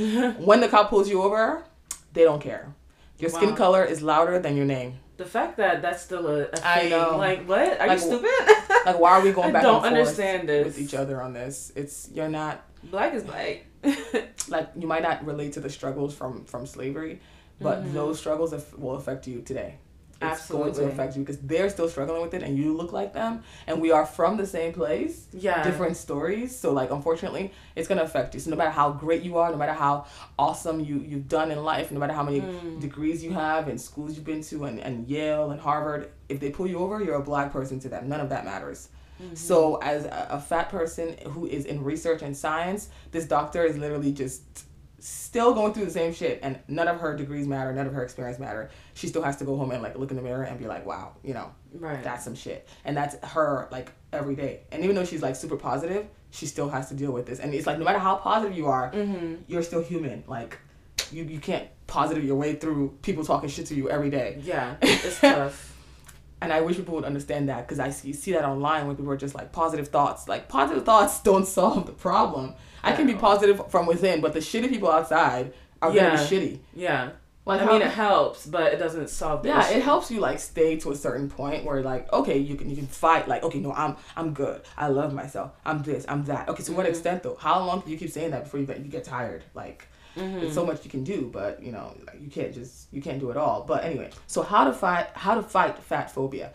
[0.49, 1.63] when the cop pulls you over,
[2.13, 2.73] they don't care.
[3.17, 4.99] Your skin color is louder than your name.
[5.17, 6.61] The fact that that's still a, a thing.
[6.63, 7.17] I know.
[7.17, 7.79] Like, what?
[7.79, 8.29] Are Like, you stupid?
[8.85, 10.65] Like why are we going I back don't and forth understand this.
[10.65, 11.71] with each other on this?
[11.75, 13.65] It's you're not Black is black.
[14.47, 17.19] like you might not relate to the struggles from from slavery,
[17.59, 17.93] but Mm-hmm.
[17.93, 19.77] those struggles will affect you today.
[20.21, 23.13] It's going to affect you because they're still struggling with it, and you look like
[23.13, 25.27] them, and we are from the same place.
[25.33, 25.63] yeah.
[25.63, 28.39] Different stories, so like unfortunately, it's gonna affect you.
[28.39, 30.05] So no matter how great you are, no matter how
[30.39, 32.79] awesome you you've done in life, no matter how many Mm.
[32.79, 36.49] degrees you have and schools you've been to, and, and Yale and Harvard, if they
[36.49, 38.07] pull you over, you're a black person to them.
[38.09, 38.89] None of that matters.
[39.21, 39.35] Mm-hmm.
[39.35, 43.77] So, as a, a fat person who is in research and science, this doctor is
[43.77, 44.41] literally just
[44.99, 48.03] still going through the same shit, and none of her degrees matter, none of her
[48.03, 48.69] experience matter.
[48.93, 50.85] She still has to go home and like look in the mirror and be like,
[50.85, 52.03] "Wow, you know, Right.
[52.03, 54.61] that's some shit," and that's her like every day.
[54.71, 57.39] And even though she's like super positive, she still has to deal with this.
[57.39, 59.35] And it's like no matter how positive you are, Mm-hmm.
[59.47, 60.23] you're still human.
[60.27, 60.57] Like,
[61.11, 64.39] you you can't positive your way through people talking shit to you every day.
[64.43, 64.75] Yeah.
[64.81, 65.74] It's tough.
[66.45, 69.11] And I wish people would understand that because I see, see that online when people
[69.11, 70.27] are just like positive thoughts.
[70.27, 72.53] Like positive thoughts don't solve the problem.
[72.83, 76.15] I can be positive from within, but the shitty people outside are Yeah.
[76.15, 76.59] gonna be shitty.
[76.75, 77.09] Yeah.
[77.47, 79.77] Like I mean, it helps, but it doesn't solve the yeah, issue.
[79.77, 82.75] it helps you like stay to a certain point where like okay, you can you
[82.75, 84.61] can fight like okay, no, I'm I'm good.
[84.77, 85.51] I love myself.
[85.65, 86.05] I'm this.
[86.07, 86.49] I'm that.
[86.49, 86.89] Okay, to what Mhm.
[86.89, 87.37] extent though?
[87.39, 89.43] How long can you keep saying that before you get you get tired?
[89.53, 90.39] Like Mhm.
[90.41, 93.19] There's so much you can do, but you know, like you can't just you can't
[93.19, 93.63] do it all.
[93.67, 96.51] But anyway, so how to fight how to fight fat phobia.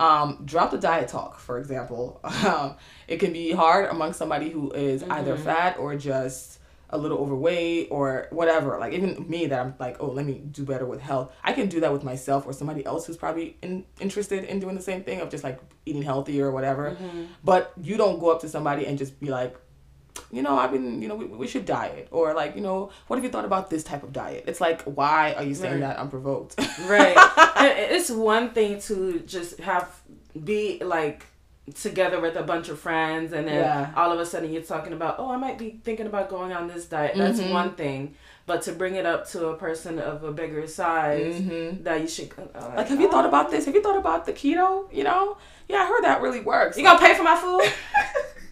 [0.00, 2.20] Um, drop the diet talk, for example.
[2.44, 2.76] Um,
[3.08, 5.44] it can be hard among somebody who is either Mhm.
[5.44, 6.58] fat or just
[6.90, 8.78] a little overweight or whatever.
[8.78, 11.32] Like even me that I'm like, oh, let me do better with health.
[11.42, 14.74] I can do that with myself or somebody else who's probably in, interested in doing
[14.76, 16.96] the same thing of just like eating healthy or whatever.
[17.00, 17.26] Mhm.
[17.42, 19.56] But you don't go up to somebody and just be like,
[20.30, 22.08] you know, I've been, you know, we, we should diet.
[22.10, 24.44] Or like, you know, what have you thought about this type of diet?
[24.46, 25.80] It's like, why are you saying Right.
[25.88, 26.54] that unprovoked?
[26.86, 27.16] right.
[27.96, 29.88] It's one thing to just have
[30.44, 31.26] be like
[31.74, 33.90] together with a bunch of friends and then Yeah.
[33.96, 36.68] all of a sudden you're talking about oh i might be thinking about going on
[36.68, 37.50] this diet that's Mhm.
[37.50, 41.82] one thing but to bring it up to a person of a bigger size hmm
[41.84, 43.64] that you should uh, Like, have you thought oh, about this?
[43.64, 44.92] Have you thought about the keto?
[44.92, 45.38] You know?
[45.66, 46.76] Yeah, I heard that really works.
[46.76, 47.62] you gonna pay for my food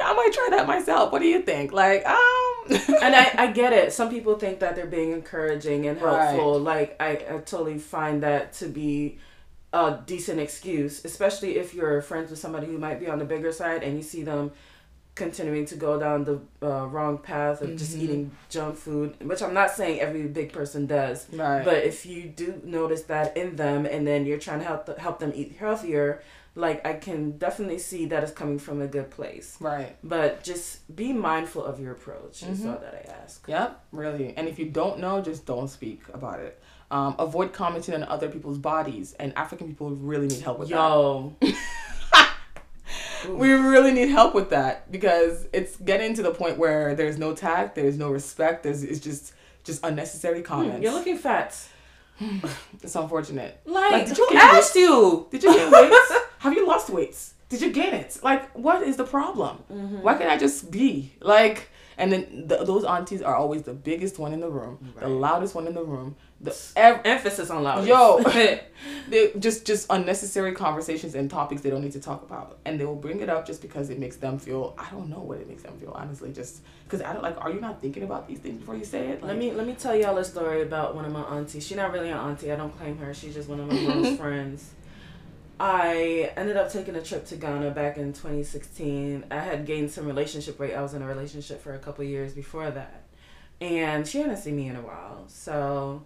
[0.00, 1.12] I might try that myself.
[1.12, 1.72] What do you think?
[1.72, 2.18] Like, um.
[2.70, 6.30] and I, I get it some people think that they're being encouraging and Right.
[6.30, 9.18] helpful like I, I totally find that to be
[9.74, 13.52] a decent excuse especially if you're friends with somebody who might be on the bigger
[13.52, 14.50] side and you see them
[15.14, 18.00] continuing to go down the uh, wrong path of just Mhm.
[18.02, 21.64] eating junk food which i'm not saying every big person does right.
[21.66, 25.18] but if you do notice that in them and then you're trying to help help
[25.18, 26.22] them eat healthier
[26.56, 29.96] like i can definitely see that it's coming from a good place right.
[30.04, 32.72] but just be mindful of your approach is Mhm.
[32.74, 34.34] all that i ask Yep, really.
[34.36, 36.60] And if you don't know, just don't speak about it.
[36.90, 39.14] Um, avoid commenting on other people's bodies.
[39.18, 40.74] And African people really need help with that.
[40.76, 41.34] Yo.
[43.28, 47.34] We really need help with that because it's getting to the point where there's no
[47.34, 49.32] tact, there's no respect, there's it's just
[49.64, 50.76] just unnecessary comments.
[50.76, 51.56] Hmm, You're looking fat.
[52.82, 53.60] it's unfortunate.
[53.64, 54.42] Like, Like, did you who weight?
[54.44, 55.26] asked you?
[55.30, 55.92] Did you gain weight?
[56.38, 57.34] Have you lost weights?
[57.48, 58.18] Did you gain it?
[58.22, 59.62] Like, what is the problem?
[59.72, 60.00] Mm-hmm.
[60.02, 61.70] Why can't I just be like?
[61.96, 65.54] And then the, those aunties are always the biggest one in the room, the loudest
[65.54, 66.16] one in the room.
[66.44, 67.86] The ev- Emphasis on loud.
[67.86, 68.22] Yo.
[69.08, 72.84] they just just unnecessary conversations and topics they don't need to talk about, and they
[72.84, 74.74] will bring it up just because it makes them feel.
[74.78, 77.40] I don't know what it makes them feel honestly, just because I don't like.
[77.40, 79.22] Are you not thinking about these things before you say it?
[79.22, 81.66] let me let me tell y'all a story about one of my aunties.
[81.66, 82.52] She's not really an auntie.
[82.52, 83.14] I don't claim her.
[83.14, 84.70] She's just one of my mom's friends.
[85.58, 89.26] I ended up taking a trip to Ghana back in 2016.
[89.30, 90.74] I had gained some relationship weight.
[90.74, 93.02] I was in a relationship for a couple years before that.
[93.60, 95.24] And she hadn't seen me in a while.
[95.28, 96.02] So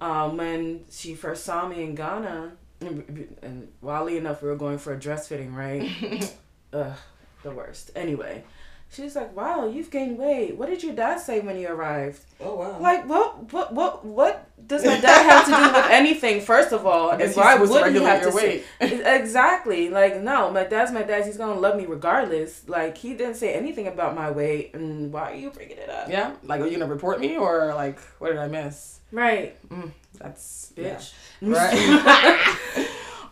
[0.00, 4.78] um, when she first saw me in Ghana, and, and wildly enough, we were going
[4.78, 6.34] for a dress fitting, right?
[6.72, 6.96] Ugh,
[7.42, 7.90] the worst.
[7.94, 8.44] Anyway,
[8.92, 10.56] she's like, "Wow, you've gained weight.
[10.56, 12.78] What did your dad say when you arrived?" Oh wow.
[12.80, 16.40] Like, what, what, what, what does my dad have to do with anything?
[16.40, 19.88] First of all, and why would he have your to say exactly?
[19.90, 21.24] Like, no, my dad's my dad.
[21.26, 22.68] He's gonna love me regardless.
[22.68, 26.08] Like, he didn't say anything about my weight, and why are you bringing it up?
[26.08, 26.32] yeah.
[26.44, 28.98] Like, are you gonna report me or like what did I miss?
[29.12, 30.94] Right, Mm, that's yeah.
[30.94, 31.12] bitch.
[31.42, 32.86] Right.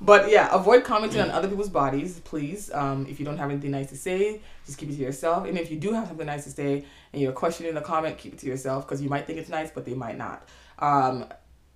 [0.09, 2.73] but yeah, avoid commenting on other people's bodies, please.
[2.73, 5.47] Um, if you don't have anything nice to say, just keep it to yourself.
[5.47, 8.33] And if you do have something nice to say and you're questioning the comment, keep
[8.33, 10.49] it to yourself because you might think it's nice, but they might not.
[10.79, 11.27] Um,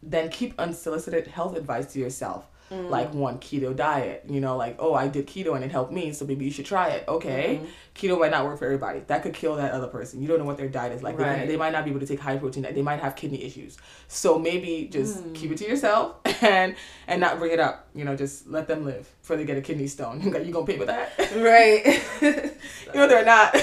[0.02, 2.46] then keep unsolicited health advice to yourself.
[2.72, 3.18] Like mm-hmm.
[3.18, 6.24] one keto diet, you know, like oh I did keto and it helped me, so
[6.24, 7.04] maybe you should try it.
[7.06, 7.66] Okay, mm-hmm.
[7.94, 9.00] keto might not work for everybody.
[9.06, 10.22] That could kill that other person.
[10.22, 11.16] You don't know what their diet is like.
[11.16, 11.46] They, Right.
[11.46, 12.62] they might not be able to take high protein.
[12.62, 13.78] They might have kidney issues.
[14.08, 15.32] So maybe just hmm.
[15.32, 16.74] keep it to yourself and
[17.06, 17.88] and not bring it up.
[17.94, 20.20] You know, just let them live before they get a kidney stone.
[20.22, 21.12] you gonna pay for that?
[21.36, 22.02] right.
[22.22, 23.56] you know they're not.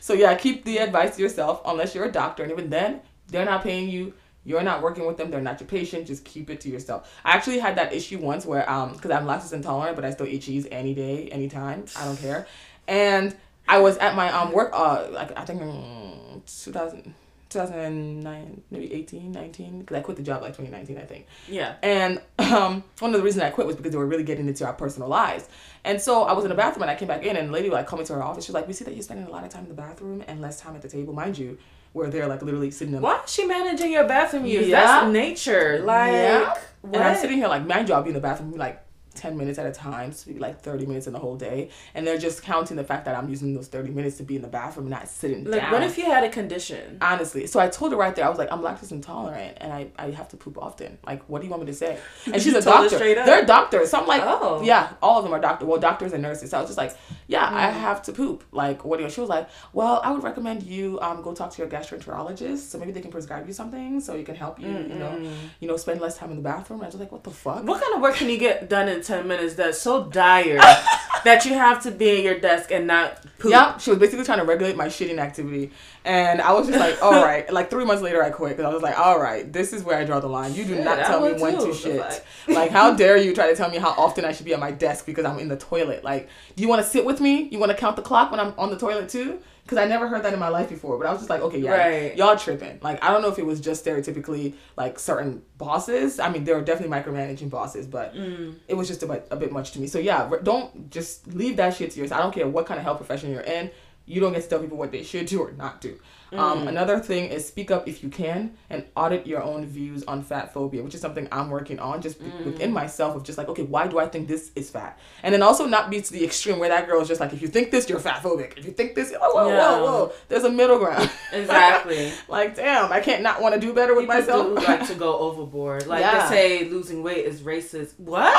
[0.00, 3.44] so yeah, keep the advice to yourself unless you're a doctor, and even then, they're
[3.44, 4.14] not paying you.
[4.44, 5.30] You're not working with them.
[5.30, 6.06] They're not your patient.
[6.06, 7.12] Just keep it to yourself.
[7.24, 10.26] I actually had that issue once where um because I'm lactose intolerant, but I still
[10.26, 11.84] eat cheese any day, anytime.
[11.96, 12.46] I don't care.
[12.88, 13.36] And
[13.68, 17.14] I was at my um work uh like I think um, 2000,
[17.52, 21.74] 2009 maybe 18 19 because I quit the job like 2019 I think yeah.
[21.82, 24.66] and um, one of the reasons I quit was because they were really getting into
[24.66, 25.48] our personal lives.
[25.84, 27.70] And so I was in the bathroom and I came back in and the lady
[27.70, 28.44] like called me to her office.
[28.44, 30.22] She was like, "We see that you're spending a lot of time in the bathroom
[30.26, 31.58] and less time at the table, mind you."
[31.92, 34.66] Where they're like literally sitting in Why is she managing your bathroom use?
[34.66, 34.80] Yeah.
[34.80, 35.82] That's nature.
[35.84, 36.54] Like, Yeah.
[36.84, 39.58] And I'm sitting here like, mind you, I'll be in the bathroom like 10 minutes
[39.58, 41.70] at a time, so maybe like 30 minutes in the whole day.
[41.94, 44.42] And they're just counting the fact that I'm using those 30 minutes to be in
[44.42, 45.72] the bathroom and not sitting like, down.
[45.72, 46.98] what if you had a condition?
[47.00, 47.46] Honestly.
[47.46, 50.10] So I told her right there, I was like, I'm lactose intolerant and I, I
[50.10, 50.98] have to poop often.
[51.06, 51.98] Like, what do you want me to say?
[52.32, 52.98] And she's a doctor.
[52.98, 53.90] They're doctors.
[53.90, 54.62] So I'm like, Oh.
[54.64, 55.66] yeah, all of them are doctors.
[55.68, 56.50] Well, doctors and nurses.
[56.50, 56.96] So I was just like,
[57.26, 57.72] yeah, I Mm.
[57.74, 58.44] have to poop.
[58.52, 61.50] Like, what do you She was like, well, I would recommend you um go talk
[61.52, 62.58] to your gastroenterologist.
[62.70, 65.18] So maybe they can prescribe you something so you can help you, you know,
[65.60, 66.80] you know, spend less time in the bathroom.
[66.80, 67.64] And I was like, what the fuck?
[67.64, 70.58] What kind of work can you get done in 10 minutes that's so dire
[71.24, 73.50] that you have to be at your desk and not poop?
[73.50, 75.70] Yep, she was basically trying to regulate my shitting activity,
[76.04, 77.50] and I was just like, all right.
[77.52, 79.98] Like three months later, I quit because I was like, all right, this is where
[79.98, 80.54] I draw the line.
[80.54, 82.24] You do Shit, not tell me when to shit.
[82.48, 84.72] Like, how dare you try to tell me how often I should be at my
[84.72, 86.02] desk because I'm in the toilet?
[86.02, 87.48] Like, do you want to sit with me?
[87.50, 89.38] You want to count the clock when I'm on the toilet too?
[89.64, 90.98] Because I never heard that in my life before.
[90.98, 92.16] But I was just like, okay, yeah, Right.
[92.16, 92.78] y'all tripping.
[92.82, 96.18] Like, I don't know if it was just stereotypically like certain bosses.
[96.18, 98.56] I mean, there were definitely micromanaging bosses, but Mm.
[98.66, 99.86] it was just a bit, a bit much to me.
[99.86, 102.18] So yeah, don't just leave that shit to yourself.
[102.20, 103.70] I don't care what kind of health profession you're in.
[104.04, 105.96] You don't get to tell people what they should do or not do.
[106.32, 106.38] Mm.
[106.38, 110.22] Um, another thing is speak up if you can and audit your own views on
[110.22, 112.44] fat phobia, which is something I'm working on just Mm.
[112.46, 114.98] within myself of just like, okay, why do I think this is fat?
[115.22, 117.42] And then also not be to the extreme where that girl is just like, if
[117.42, 118.56] you think this, you're fat phobic.
[118.56, 119.70] If you think this, whoa, whoa, Yeah.
[119.80, 120.12] whoa, whoa.
[120.28, 121.10] There's a middle ground.
[121.32, 122.12] Exactly.
[122.28, 124.46] like, damn, I can't not want to do better with People myself.
[124.46, 125.86] do like to go overboard.
[125.86, 126.28] Like Yeah.
[126.28, 127.98] they say losing weight is racist.
[127.98, 128.32] What?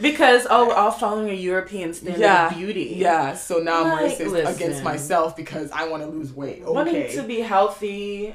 [0.00, 2.94] Because oh, we're all following a European standard yeah, of beauty.
[2.96, 4.54] Yeah, so now I'm racist listen.
[4.54, 6.62] against myself because I want to lose weight.
[6.62, 6.72] Okay.
[6.72, 8.34] Wanting to be healthy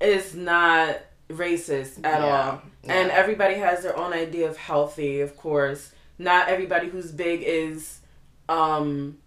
[0.00, 2.62] is not racist at Yeah, all.
[2.84, 5.92] And everybody has their own idea of healthy, of course.
[6.18, 8.00] Not everybody who's big is
[8.48, 9.18] um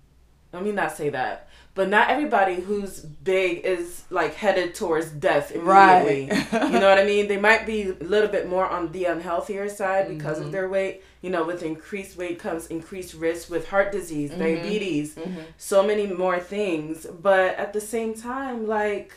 [0.53, 1.47] let me not say that.
[1.73, 6.27] But not everybody who's big is like headed towards death immediately.
[6.29, 6.51] Right.
[6.71, 7.29] you know what I mean?
[7.29, 10.47] They might be a little bit more on the unhealthier side because Mm-hmm.
[10.47, 11.03] of their weight.
[11.21, 14.39] You know, with increased weight comes increased risk with heart disease, Mm-hmm.
[14.41, 15.17] diabetes,
[15.57, 17.05] so many more things.
[17.05, 19.13] But at the same time, like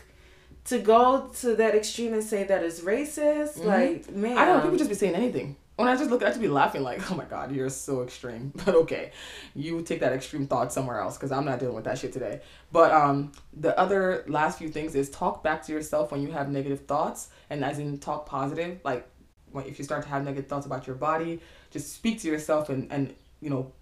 [0.66, 4.38] to go to that extreme and say that is racist, like man, Mm-hmm.
[4.38, 5.56] I don't know, people just be saying anything.
[5.76, 8.52] When I just look at just be laughing like, oh my god, you're so extreme.
[8.64, 9.12] But okay,
[9.54, 12.40] you take that extreme thought somewhere else because I'm not dealing with that shit today.
[12.72, 16.48] But um, the other last few things is talk back to yourself when you have
[16.48, 18.80] negative thoughts, and as in talk positive.
[18.84, 19.08] Like,
[19.50, 22.68] when, if you start to have negative thoughts about your body, just speak to yourself
[22.68, 23.72] and and you know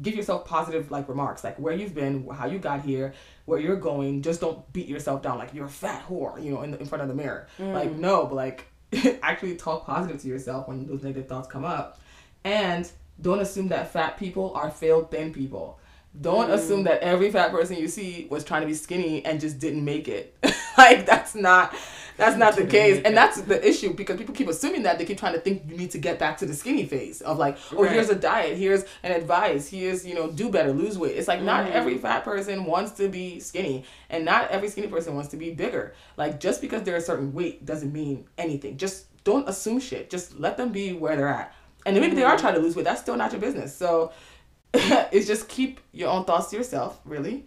[0.00, 3.12] give yourself positive like remarks like where you've been how you got here
[3.46, 6.62] where you're going just don't beat yourself down like you're a fat whore you know
[6.62, 8.67] in, the, in front of the mirror like no but like
[9.22, 12.00] actually talk positive to yourself when those negative thoughts come up.
[12.44, 15.78] And don't assume that fat people are failed thin people.
[16.20, 16.84] Don't assume mm.
[16.84, 20.08] that every fat person you see was trying to be skinny and just didn't make
[20.08, 20.36] it.
[20.78, 21.74] Like that's not
[22.18, 23.00] that's not the case.
[23.04, 25.76] And that's the issue because people keep assuming that they keep trying to think you
[25.78, 27.92] need to get back to the skinny phase of like, oh, Right.
[27.92, 31.16] here's a diet, here's an advice, here's, you know, do better, lose weight.
[31.16, 31.70] It's like not Mhm.
[31.72, 35.50] every fat person wants to be skinny and not every skinny person wants to be
[35.52, 35.94] bigger.
[36.18, 38.76] Like just because they're a certain weight doesn't mean anything.
[38.76, 40.10] Just don't assume shit.
[40.10, 41.54] Just let them be where they're at.
[41.86, 43.74] And maybe they are trying to lose weight, that's still not your business.
[43.74, 44.12] So
[44.74, 47.46] it's just keep your own thoughts to yourself, really.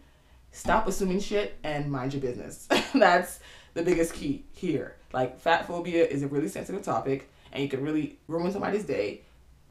[0.53, 2.67] Stop assuming shit and mind your business.
[2.93, 3.39] That's
[3.73, 4.95] the biggest key here.
[5.13, 9.21] Like fat phobia is a really sensitive topic and you can really ruin somebody's day,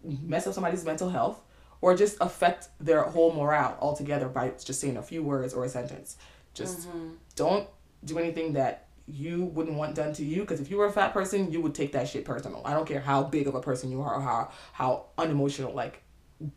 [0.05, 1.41] mess up somebody's mental health,
[1.81, 5.69] or just affect their whole morale altogether by just saying a few words or a
[5.69, 6.17] sentence.
[6.53, 7.11] Just mm-hmm.
[7.37, 7.67] don't
[8.05, 11.13] do anything that you wouldn't want done to you because if you were a fat
[11.13, 13.91] person you would take that shit personal i don't care how big of a person
[13.91, 16.03] you are or how how unemotional like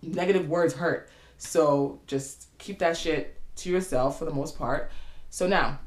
[0.01, 4.91] negative words hurt so just keep that shit to yourself for the most part
[5.29, 5.79] so now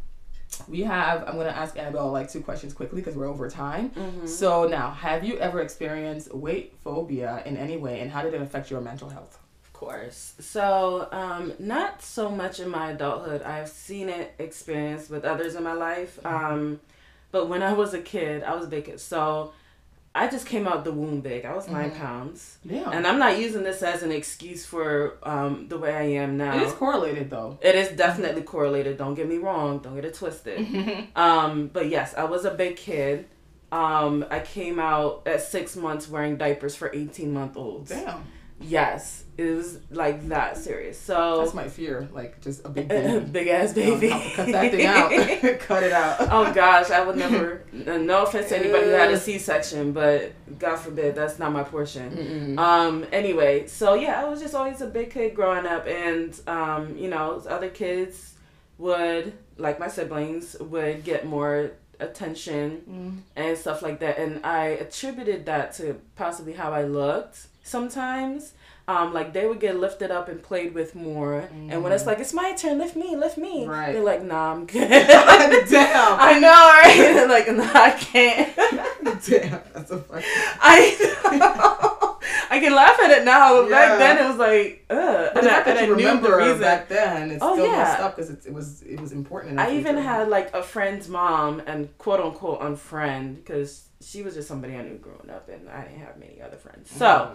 [0.69, 3.91] we have i'm going to ask annabelle like two questions quickly because we're over time
[4.27, 8.41] so now have you ever experienced weight phobia in any way and how did it
[8.41, 10.35] affect your mental health Of course.
[10.41, 13.43] So, um, not so much in my adulthood.
[13.43, 16.19] I've seen it experienced with others in my life.
[16.25, 16.81] Um,
[17.31, 19.01] but when I was a kid, I was a big kid.
[19.01, 19.53] So,
[20.17, 21.45] I just came out the womb big.
[21.45, 22.59] I was 9 pounds.
[22.65, 26.37] yeah And I'm not using this as an excuse for um, the way I am
[26.37, 26.57] now.
[26.57, 28.97] it is correlated though It is definitely correlated.
[28.97, 29.79] Don't get me wrong.
[29.81, 30.59] Don't get it twisted.
[31.17, 33.27] um, but yes, I was a big kid.
[33.71, 37.91] Um, I came out at six months wearing diapers for 18 month olds.
[37.91, 38.25] damn
[38.67, 40.99] Yes, it was like that serious.
[40.99, 43.25] So that's my fear like just a big baby.
[43.27, 44.11] big ass baby.
[44.11, 45.11] I'll cut that thing out.
[45.61, 46.17] cut it out.
[46.31, 47.65] oh gosh, I would never.
[47.73, 51.63] No offense to anybody who had a C section, but God forbid that's not my
[51.65, 52.11] portion.
[52.57, 52.59] Mm-mm.
[52.59, 53.05] Um.
[53.13, 57.09] Anyway, so yeah, I was just always a big kid growing up, and um, you
[57.09, 58.35] know, other kids
[58.79, 63.19] would like my siblings would get more attention Mm.
[63.37, 68.53] and stuff like that, and I attributed that to possibly how I looked sometimes.
[68.89, 72.21] Um, like they would get lifted up and played with more, and when it's like
[72.21, 73.69] it's my turn, lift me, lift me, Mm.
[73.69, 73.93] Right.
[73.93, 74.89] they're like, Nah, I'm good.
[74.89, 75.09] Damn.
[76.21, 77.27] I know, right?
[77.29, 78.55] like, nah, I can't.
[79.27, 79.61] Damn.
[79.75, 80.23] That's so funny.
[80.61, 80.97] I
[82.49, 83.63] I can laugh at it now.
[83.63, 83.77] but Yeah.
[83.89, 85.31] Back then, it was like, ugh.
[85.35, 86.61] But And I, and that I the remember reason.
[86.61, 87.77] back then, it's Oh, still yeah.
[87.79, 89.59] messed up because it, it was it was important.
[89.59, 94.47] I even had like a friend's mom and quote unquote unfriend because she was just
[94.49, 96.91] somebody I knew growing up and I didn't have many other friends.
[96.91, 97.33] So,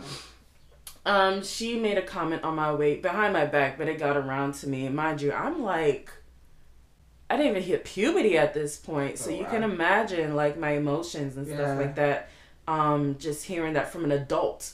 [1.06, 4.54] um, she made a comment on my weight behind my back, but it got around
[4.56, 4.86] to me.
[4.86, 6.12] And mind you, I'm like,
[7.30, 9.50] I didn't even hit puberty at this point, so Oh, you wow.
[9.50, 11.56] can imagine like my emotions and Yeah.
[11.56, 12.30] stuff like that.
[12.68, 14.74] Um, just hearing that from an adult,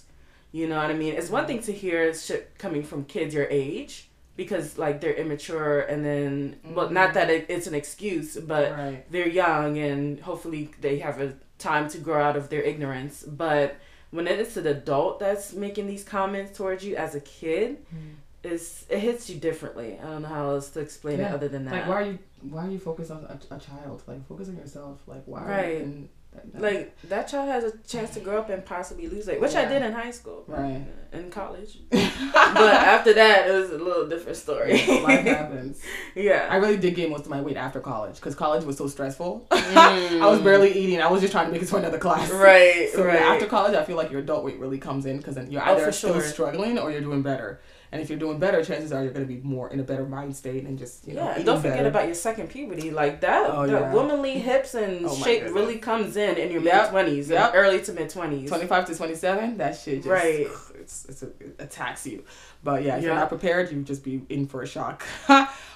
[0.51, 1.13] you know what I mean?
[1.13, 5.81] It's one thing to hear shit coming from kids your age because like they're immature
[5.81, 9.11] and then well, not that it, it's an excuse, but right.
[9.11, 13.23] they're young and hopefully they have a time to grow out of their ignorance.
[13.23, 13.77] But
[14.11, 17.97] when it is an adult that's making these comments towards you as a kid, hmm.
[18.43, 19.97] it's, it hits you differently.
[20.01, 21.29] I don't know how else to explain Yeah.
[21.29, 21.73] it other than that.
[21.73, 24.03] Like why are you why are you focused on a, a child?
[24.07, 24.99] Like focus on yourself.
[25.07, 25.39] Like why?
[25.39, 25.85] Are you Right.
[25.85, 26.09] that-
[26.55, 29.65] like that child has a chance to grow up and possibly lose weight, which I
[29.65, 30.85] did in high school, Right.
[31.13, 31.79] in college.
[31.91, 34.73] but after that, it was a little different story.
[34.73, 35.81] life happens.
[36.15, 36.47] yeah.
[36.49, 39.47] I really did gain most of my weight after college because college was so stressful.
[39.77, 40.21] Mm.
[40.21, 41.01] I was barely eating.
[41.01, 42.29] I was just trying to make it to another class.
[42.31, 43.19] right, So right.
[43.21, 45.73] after college, I feel like your adult weight really comes in because then you're Oh,
[45.73, 46.21] either for still sure.
[46.23, 47.59] struggling or you're doing better.
[47.91, 50.05] And if you're doing better, chances are you're going to be more in a better
[50.05, 51.87] mind state and just you know yeah, don't forget better.
[51.89, 52.91] about your second puberty.
[52.91, 53.93] Like that, Oh, that yeah.
[53.93, 55.53] womanly hips and Oh, shape goodness.
[55.53, 57.51] really comes in in your Yep, mid twenties, yep.
[57.55, 58.49] early to mid twenties.
[58.49, 60.47] 25 to 27, that shit just Right.
[60.79, 62.23] it's, it's a, it attacks you.
[62.63, 65.05] But yeah, if you're not prepared, you just be in for a shock.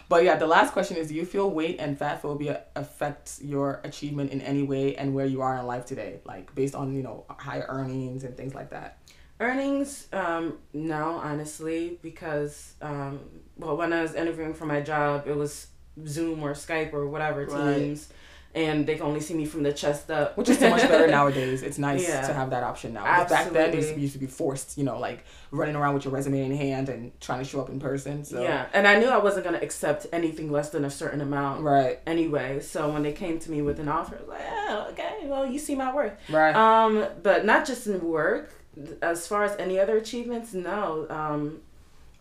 [0.09, 3.79] but yeah, the last question is: Do you feel weight and fat phobia affects your
[3.85, 7.03] achievement in any way and where you are in life today, like based on you
[7.03, 8.97] know higher earnings and things like that?
[9.41, 13.19] Earnings, um, no, honestly, because um,
[13.57, 15.67] well, when I was interviewing for my job, it was
[16.05, 17.77] Zoom or Skype or whatever Right.
[17.77, 18.09] Teams,
[18.53, 21.07] and they can only see me from the chest up, Which is so much better
[21.19, 21.63] nowadays.
[21.63, 22.21] It's nice Yeah.
[22.27, 23.03] to have that option now.
[23.03, 25.75] 'Cause Back then, it used to, be, used to be forced, you know, like running
[25.75, 28.23] around with your resume in hand and trying to show up in person.
[28.23, 31.63] So Yeah, and I knew I wasn't gonna accept anything less than a certain amount.
[31.63, 34.85] right, Anyway, so when they came to me with an offer, I was like, yeah,
[34.91, 36.13] okay, well, you see my worth.
[36.29, 36.55] right.
[36.55, 38.53] Um, but not just in work.
[39.01, 41.07] As far as any other achievements, no.
[41.09, 41.61] Um,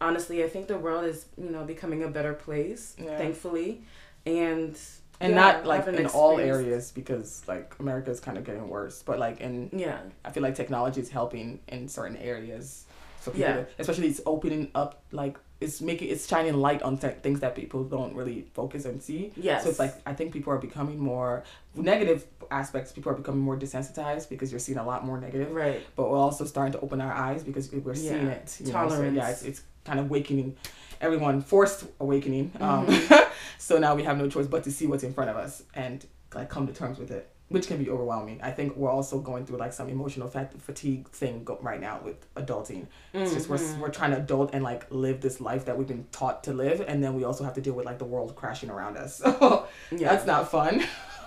[0.01, 3.17] honestly, I think the world is you know becoming a better place, Yeah.
[3.17, 3.83] thankfully,
[4.27, 4.79] and
[5.21, 9.03] and yeah, not like in all areas because like America is kind of getting worse,
[9.03, 12.87] but like in Yeah, I feel like technology is helping in certain areas
[13.27, 13.65] people, Yeah.
[13.79, 17.85] especially it's opening up like it's making it's shining light on th- things that people
[17.85, 19.31] don't really focus and see.
[19.37, 19.63] Yes.
[19.65, 22.93] So it's like I think people are becoming more negative aspects.
[22.93, 25.53] People are becoming more desensitized because you're seeing a lot more negative.
[25.53, 25.83] Right.
[25.97, 28.33] But we're also starting to open our eyes because we're seeing Yeah.
[28.33, 28.57] it.
[28.61, 28.89] You Know?
[28.89, 30.57] So, yeah, it's, it's kind of awakening
[31.01, 32.53] everyone, forced awakening.
[32.61, 33.33] Um, Mm-hmm.
[33.59, 36.07] so now we have no choice but to see what's in front of us and
[36.35, 38.41] like come to terms with it, which can be overwhelming.
[38.43, 42.01] I think we're also going through like some emotional fat- fatigue thing go- right now
[42.05, 42.87] with adulting.
[43.13, 43.81] It's just we're, Mm-hmm.
[43.81, 46.81] we're trying to adult and like live this life that we've been taught to live,
[46.87, 49.21] and then we also have to deal with like the world crashing around us.
[49.21, 50.13] So Yeah.
[50.15, 50.83] that's not fun.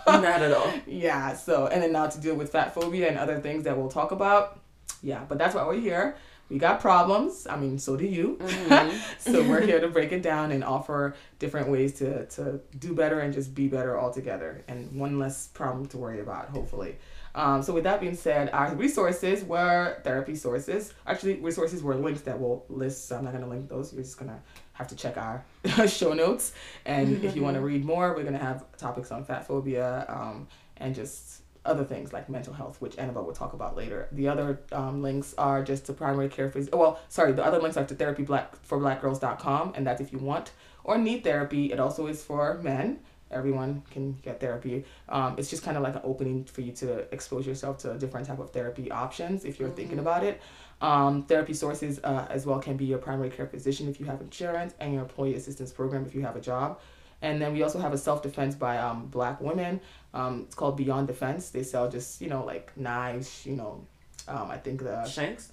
[0.08, 0.72] Not at all.
[0.88, 3.90] Yeah, so and then now to deal with fat phobia and other things that we'll
[3.90, 4.60] talk about.
[5.02, 6.16] Yeah, but that's why we're here.
[6.54, 7.48] We got problems.
[7.50, 8.38] I mean, so do you.
[9.18, 13.22] so we're here to break it down and offer different ways to to do better
[13.22, 16.98] and just be better altogether and one less problem to worry about, hopefully.
[17.34, 20.94] Um, so with that being said, our resources were therapy sources.
[21.08, 23.08] Actually, resources were links that we'll list.
[23.08, 23.92] So I'm not gonna link those.
[23.92, 24.40] You're just gonna
[24.74, 25.44] have to check our
[25.88, 26.54] show notes.
[26.86, 30.48] And if you want to read more, we're gonna have topics on fat phobia um,
[30.78, 34.08] and just other things like mental health, which Annabelle will talk about later.
[34.12, 37.78] The other um, links are just to primary care phys- well, sorry, the other links
[37.78, 40.52] are to therapy black for blackgirls.com and that's if you want
[40.84, 41.72] or need therapy.
[41.72, 43.00] It also is for men.
[43.32, 44.86] Everyone can get therapy.
[45.10, 48.28] Um, it's just kind of like an opening for you to expose yourself to different
[48.28, 50.42] type of therapy options if you're thinking about it.
[50.82, 54.22] Um, therapy sources uh, as well can be your primary care physician if you have
[54.22, 56.80] insurance and your employee assistance program if you have a job.
[57.22, 59.80] And then we also have a self defense by um, black women.
[60.14, 61.50] Um, it's called Beyond Defense.
[61.50, 63.86] They sell just, you know, like knives, you know,
[64.28, 65.06] um, I think the.
[65.06, 65.52] Shanks.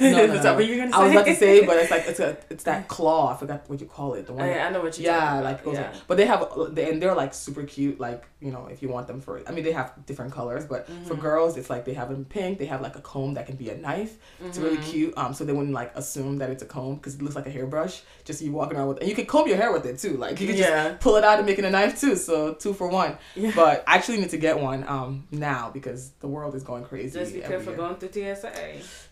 [0.00, 0.54] No, no, Is that no.
[0.54, 0.96] what you're gonna say?
[0.98, 3.34] I was about to say, but it's like it's a it's that claw.
[3.34, 4.26] I forgot what you call it.
[4.26, 4.44] The one.
[4.48, 5.92] I, I know what you're yeah, like goes yeah.
[6.06, 8.00] but they have they, and they're like super cute.
[8.00, 10.86] Like you know, if you want them for, I mean, they have different colors, but
[10.86, 11.04] Mm-hmm.
[11.04, 12.58] for girls, it's like they have them pink.
[12.58, 14.16] They have like a comb that can be a knife.
[14.44, 14.90] It's really Mm-hmm.
[14.90, 15.14] cute.
[15.18, 17.50] Um, so they wouldn't like assume that it's a comb because it looks like a
[17.50, 18.02] hairbrush.
[18.24, 20.16] Just you walking around with, and you can comb your hair with it too.
[20.16, 20.88] Like you can Yeah.
[20.90, 22.16] just pull it out and make it a knife too.
[22.16, 23.18] So two for one.
[23.34, 23.52] Yeah.
[23.54, 27.18] But I actually need to get one um now because the world is going crazy.
[27.18, 27.76] Just be careful year.
[27.82, 28.52] going through TSA.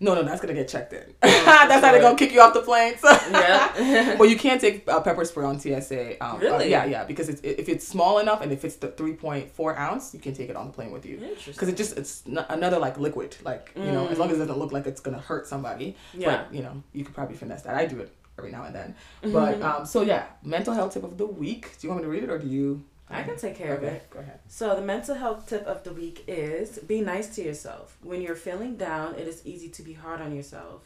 [0.00, 1.02] No, no, that's gonna get checked in.
[1.04, 2.96] for that's how they're gonna kick you off the plane.
[2.98, 3.10] So.
[3.30, 4.16] Yeah.
[4.18, 6.24] well, you can't take uh, pepper spray on TSA.
[6.24, 6.70] Um, uh, Really?
[6.70, 9.76] yeah, yeah, because it's, if it's small enough and if it's the three point four
[9.76, 11.16] ounce, you can take it on the plane with you.
[11.16, 11.52] Interesting.
[11.52, 14.40] Because it just it's n- another like liquid, like you know, as long as it
[14.40, 15.96] doesn't look like it's gonna hurt somebody.
[16.14, 16.20] Mm.
[16.20, 16.36] Yeah.
[16.36, 17.74] But you know, you could probably finesse that.
[17.74, 18.94] I do it every now and then.
[19.22, 19.32] Mm-hmm.
[19.32, 21.78] But um, so yeah, mental health tip of the week.
[21.78, 22.84] Do you want me to read it or do you?
[23.14, 24.08] I can take care of it.
[24.10, 24.40] go ahead.
[24.48, 27.96] So the mental health tip of the week is be nice to yourself.
[28.02, 30.82] When you're feeling down, it is easy to be hard on yourself.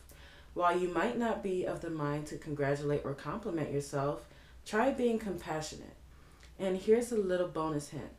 [0.54, 4.26] While you might not be of the mind to congratulate or compliment yourself,
[4.66, 5.94] try being compassionate.
[6.58, 8.10] And here's a little bonus hint.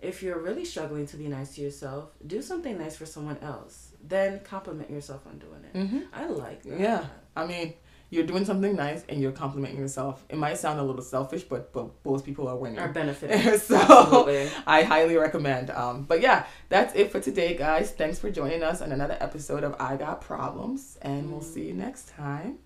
[0.00, 3.92] If you're really struggling to be nice to yourself, do something nice for someone else.
[4.06, 5.74] Then compliment yourself on doing it.
[5.76, 6.00] Mm-hmm.
[6.12, 6.78] I like that.
[6.78, 7.04] Yeah,
[7.34, 7.74] I mean,
[8.10, 10.24] you're doing something nice and you're complimenting yourself.
[10.28, 12.78] It might sound a little selfish, but but both people are winning.
[12.78, 13.58] Are benefiting.
[13.58, 14.50] so Absolutely.
[14.66, 15.70] I highly recommend.
[15.70, 17.90] Um, but yeah, that's it for today, guys.
[17.90, 21.74] Thanks for joining us on another episode of I Got Problems, and we'll see you
[21.74, 22.58] next time.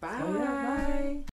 [0.00, 0.18] Bye.
[0.20, 1.29] So, yeah, bye.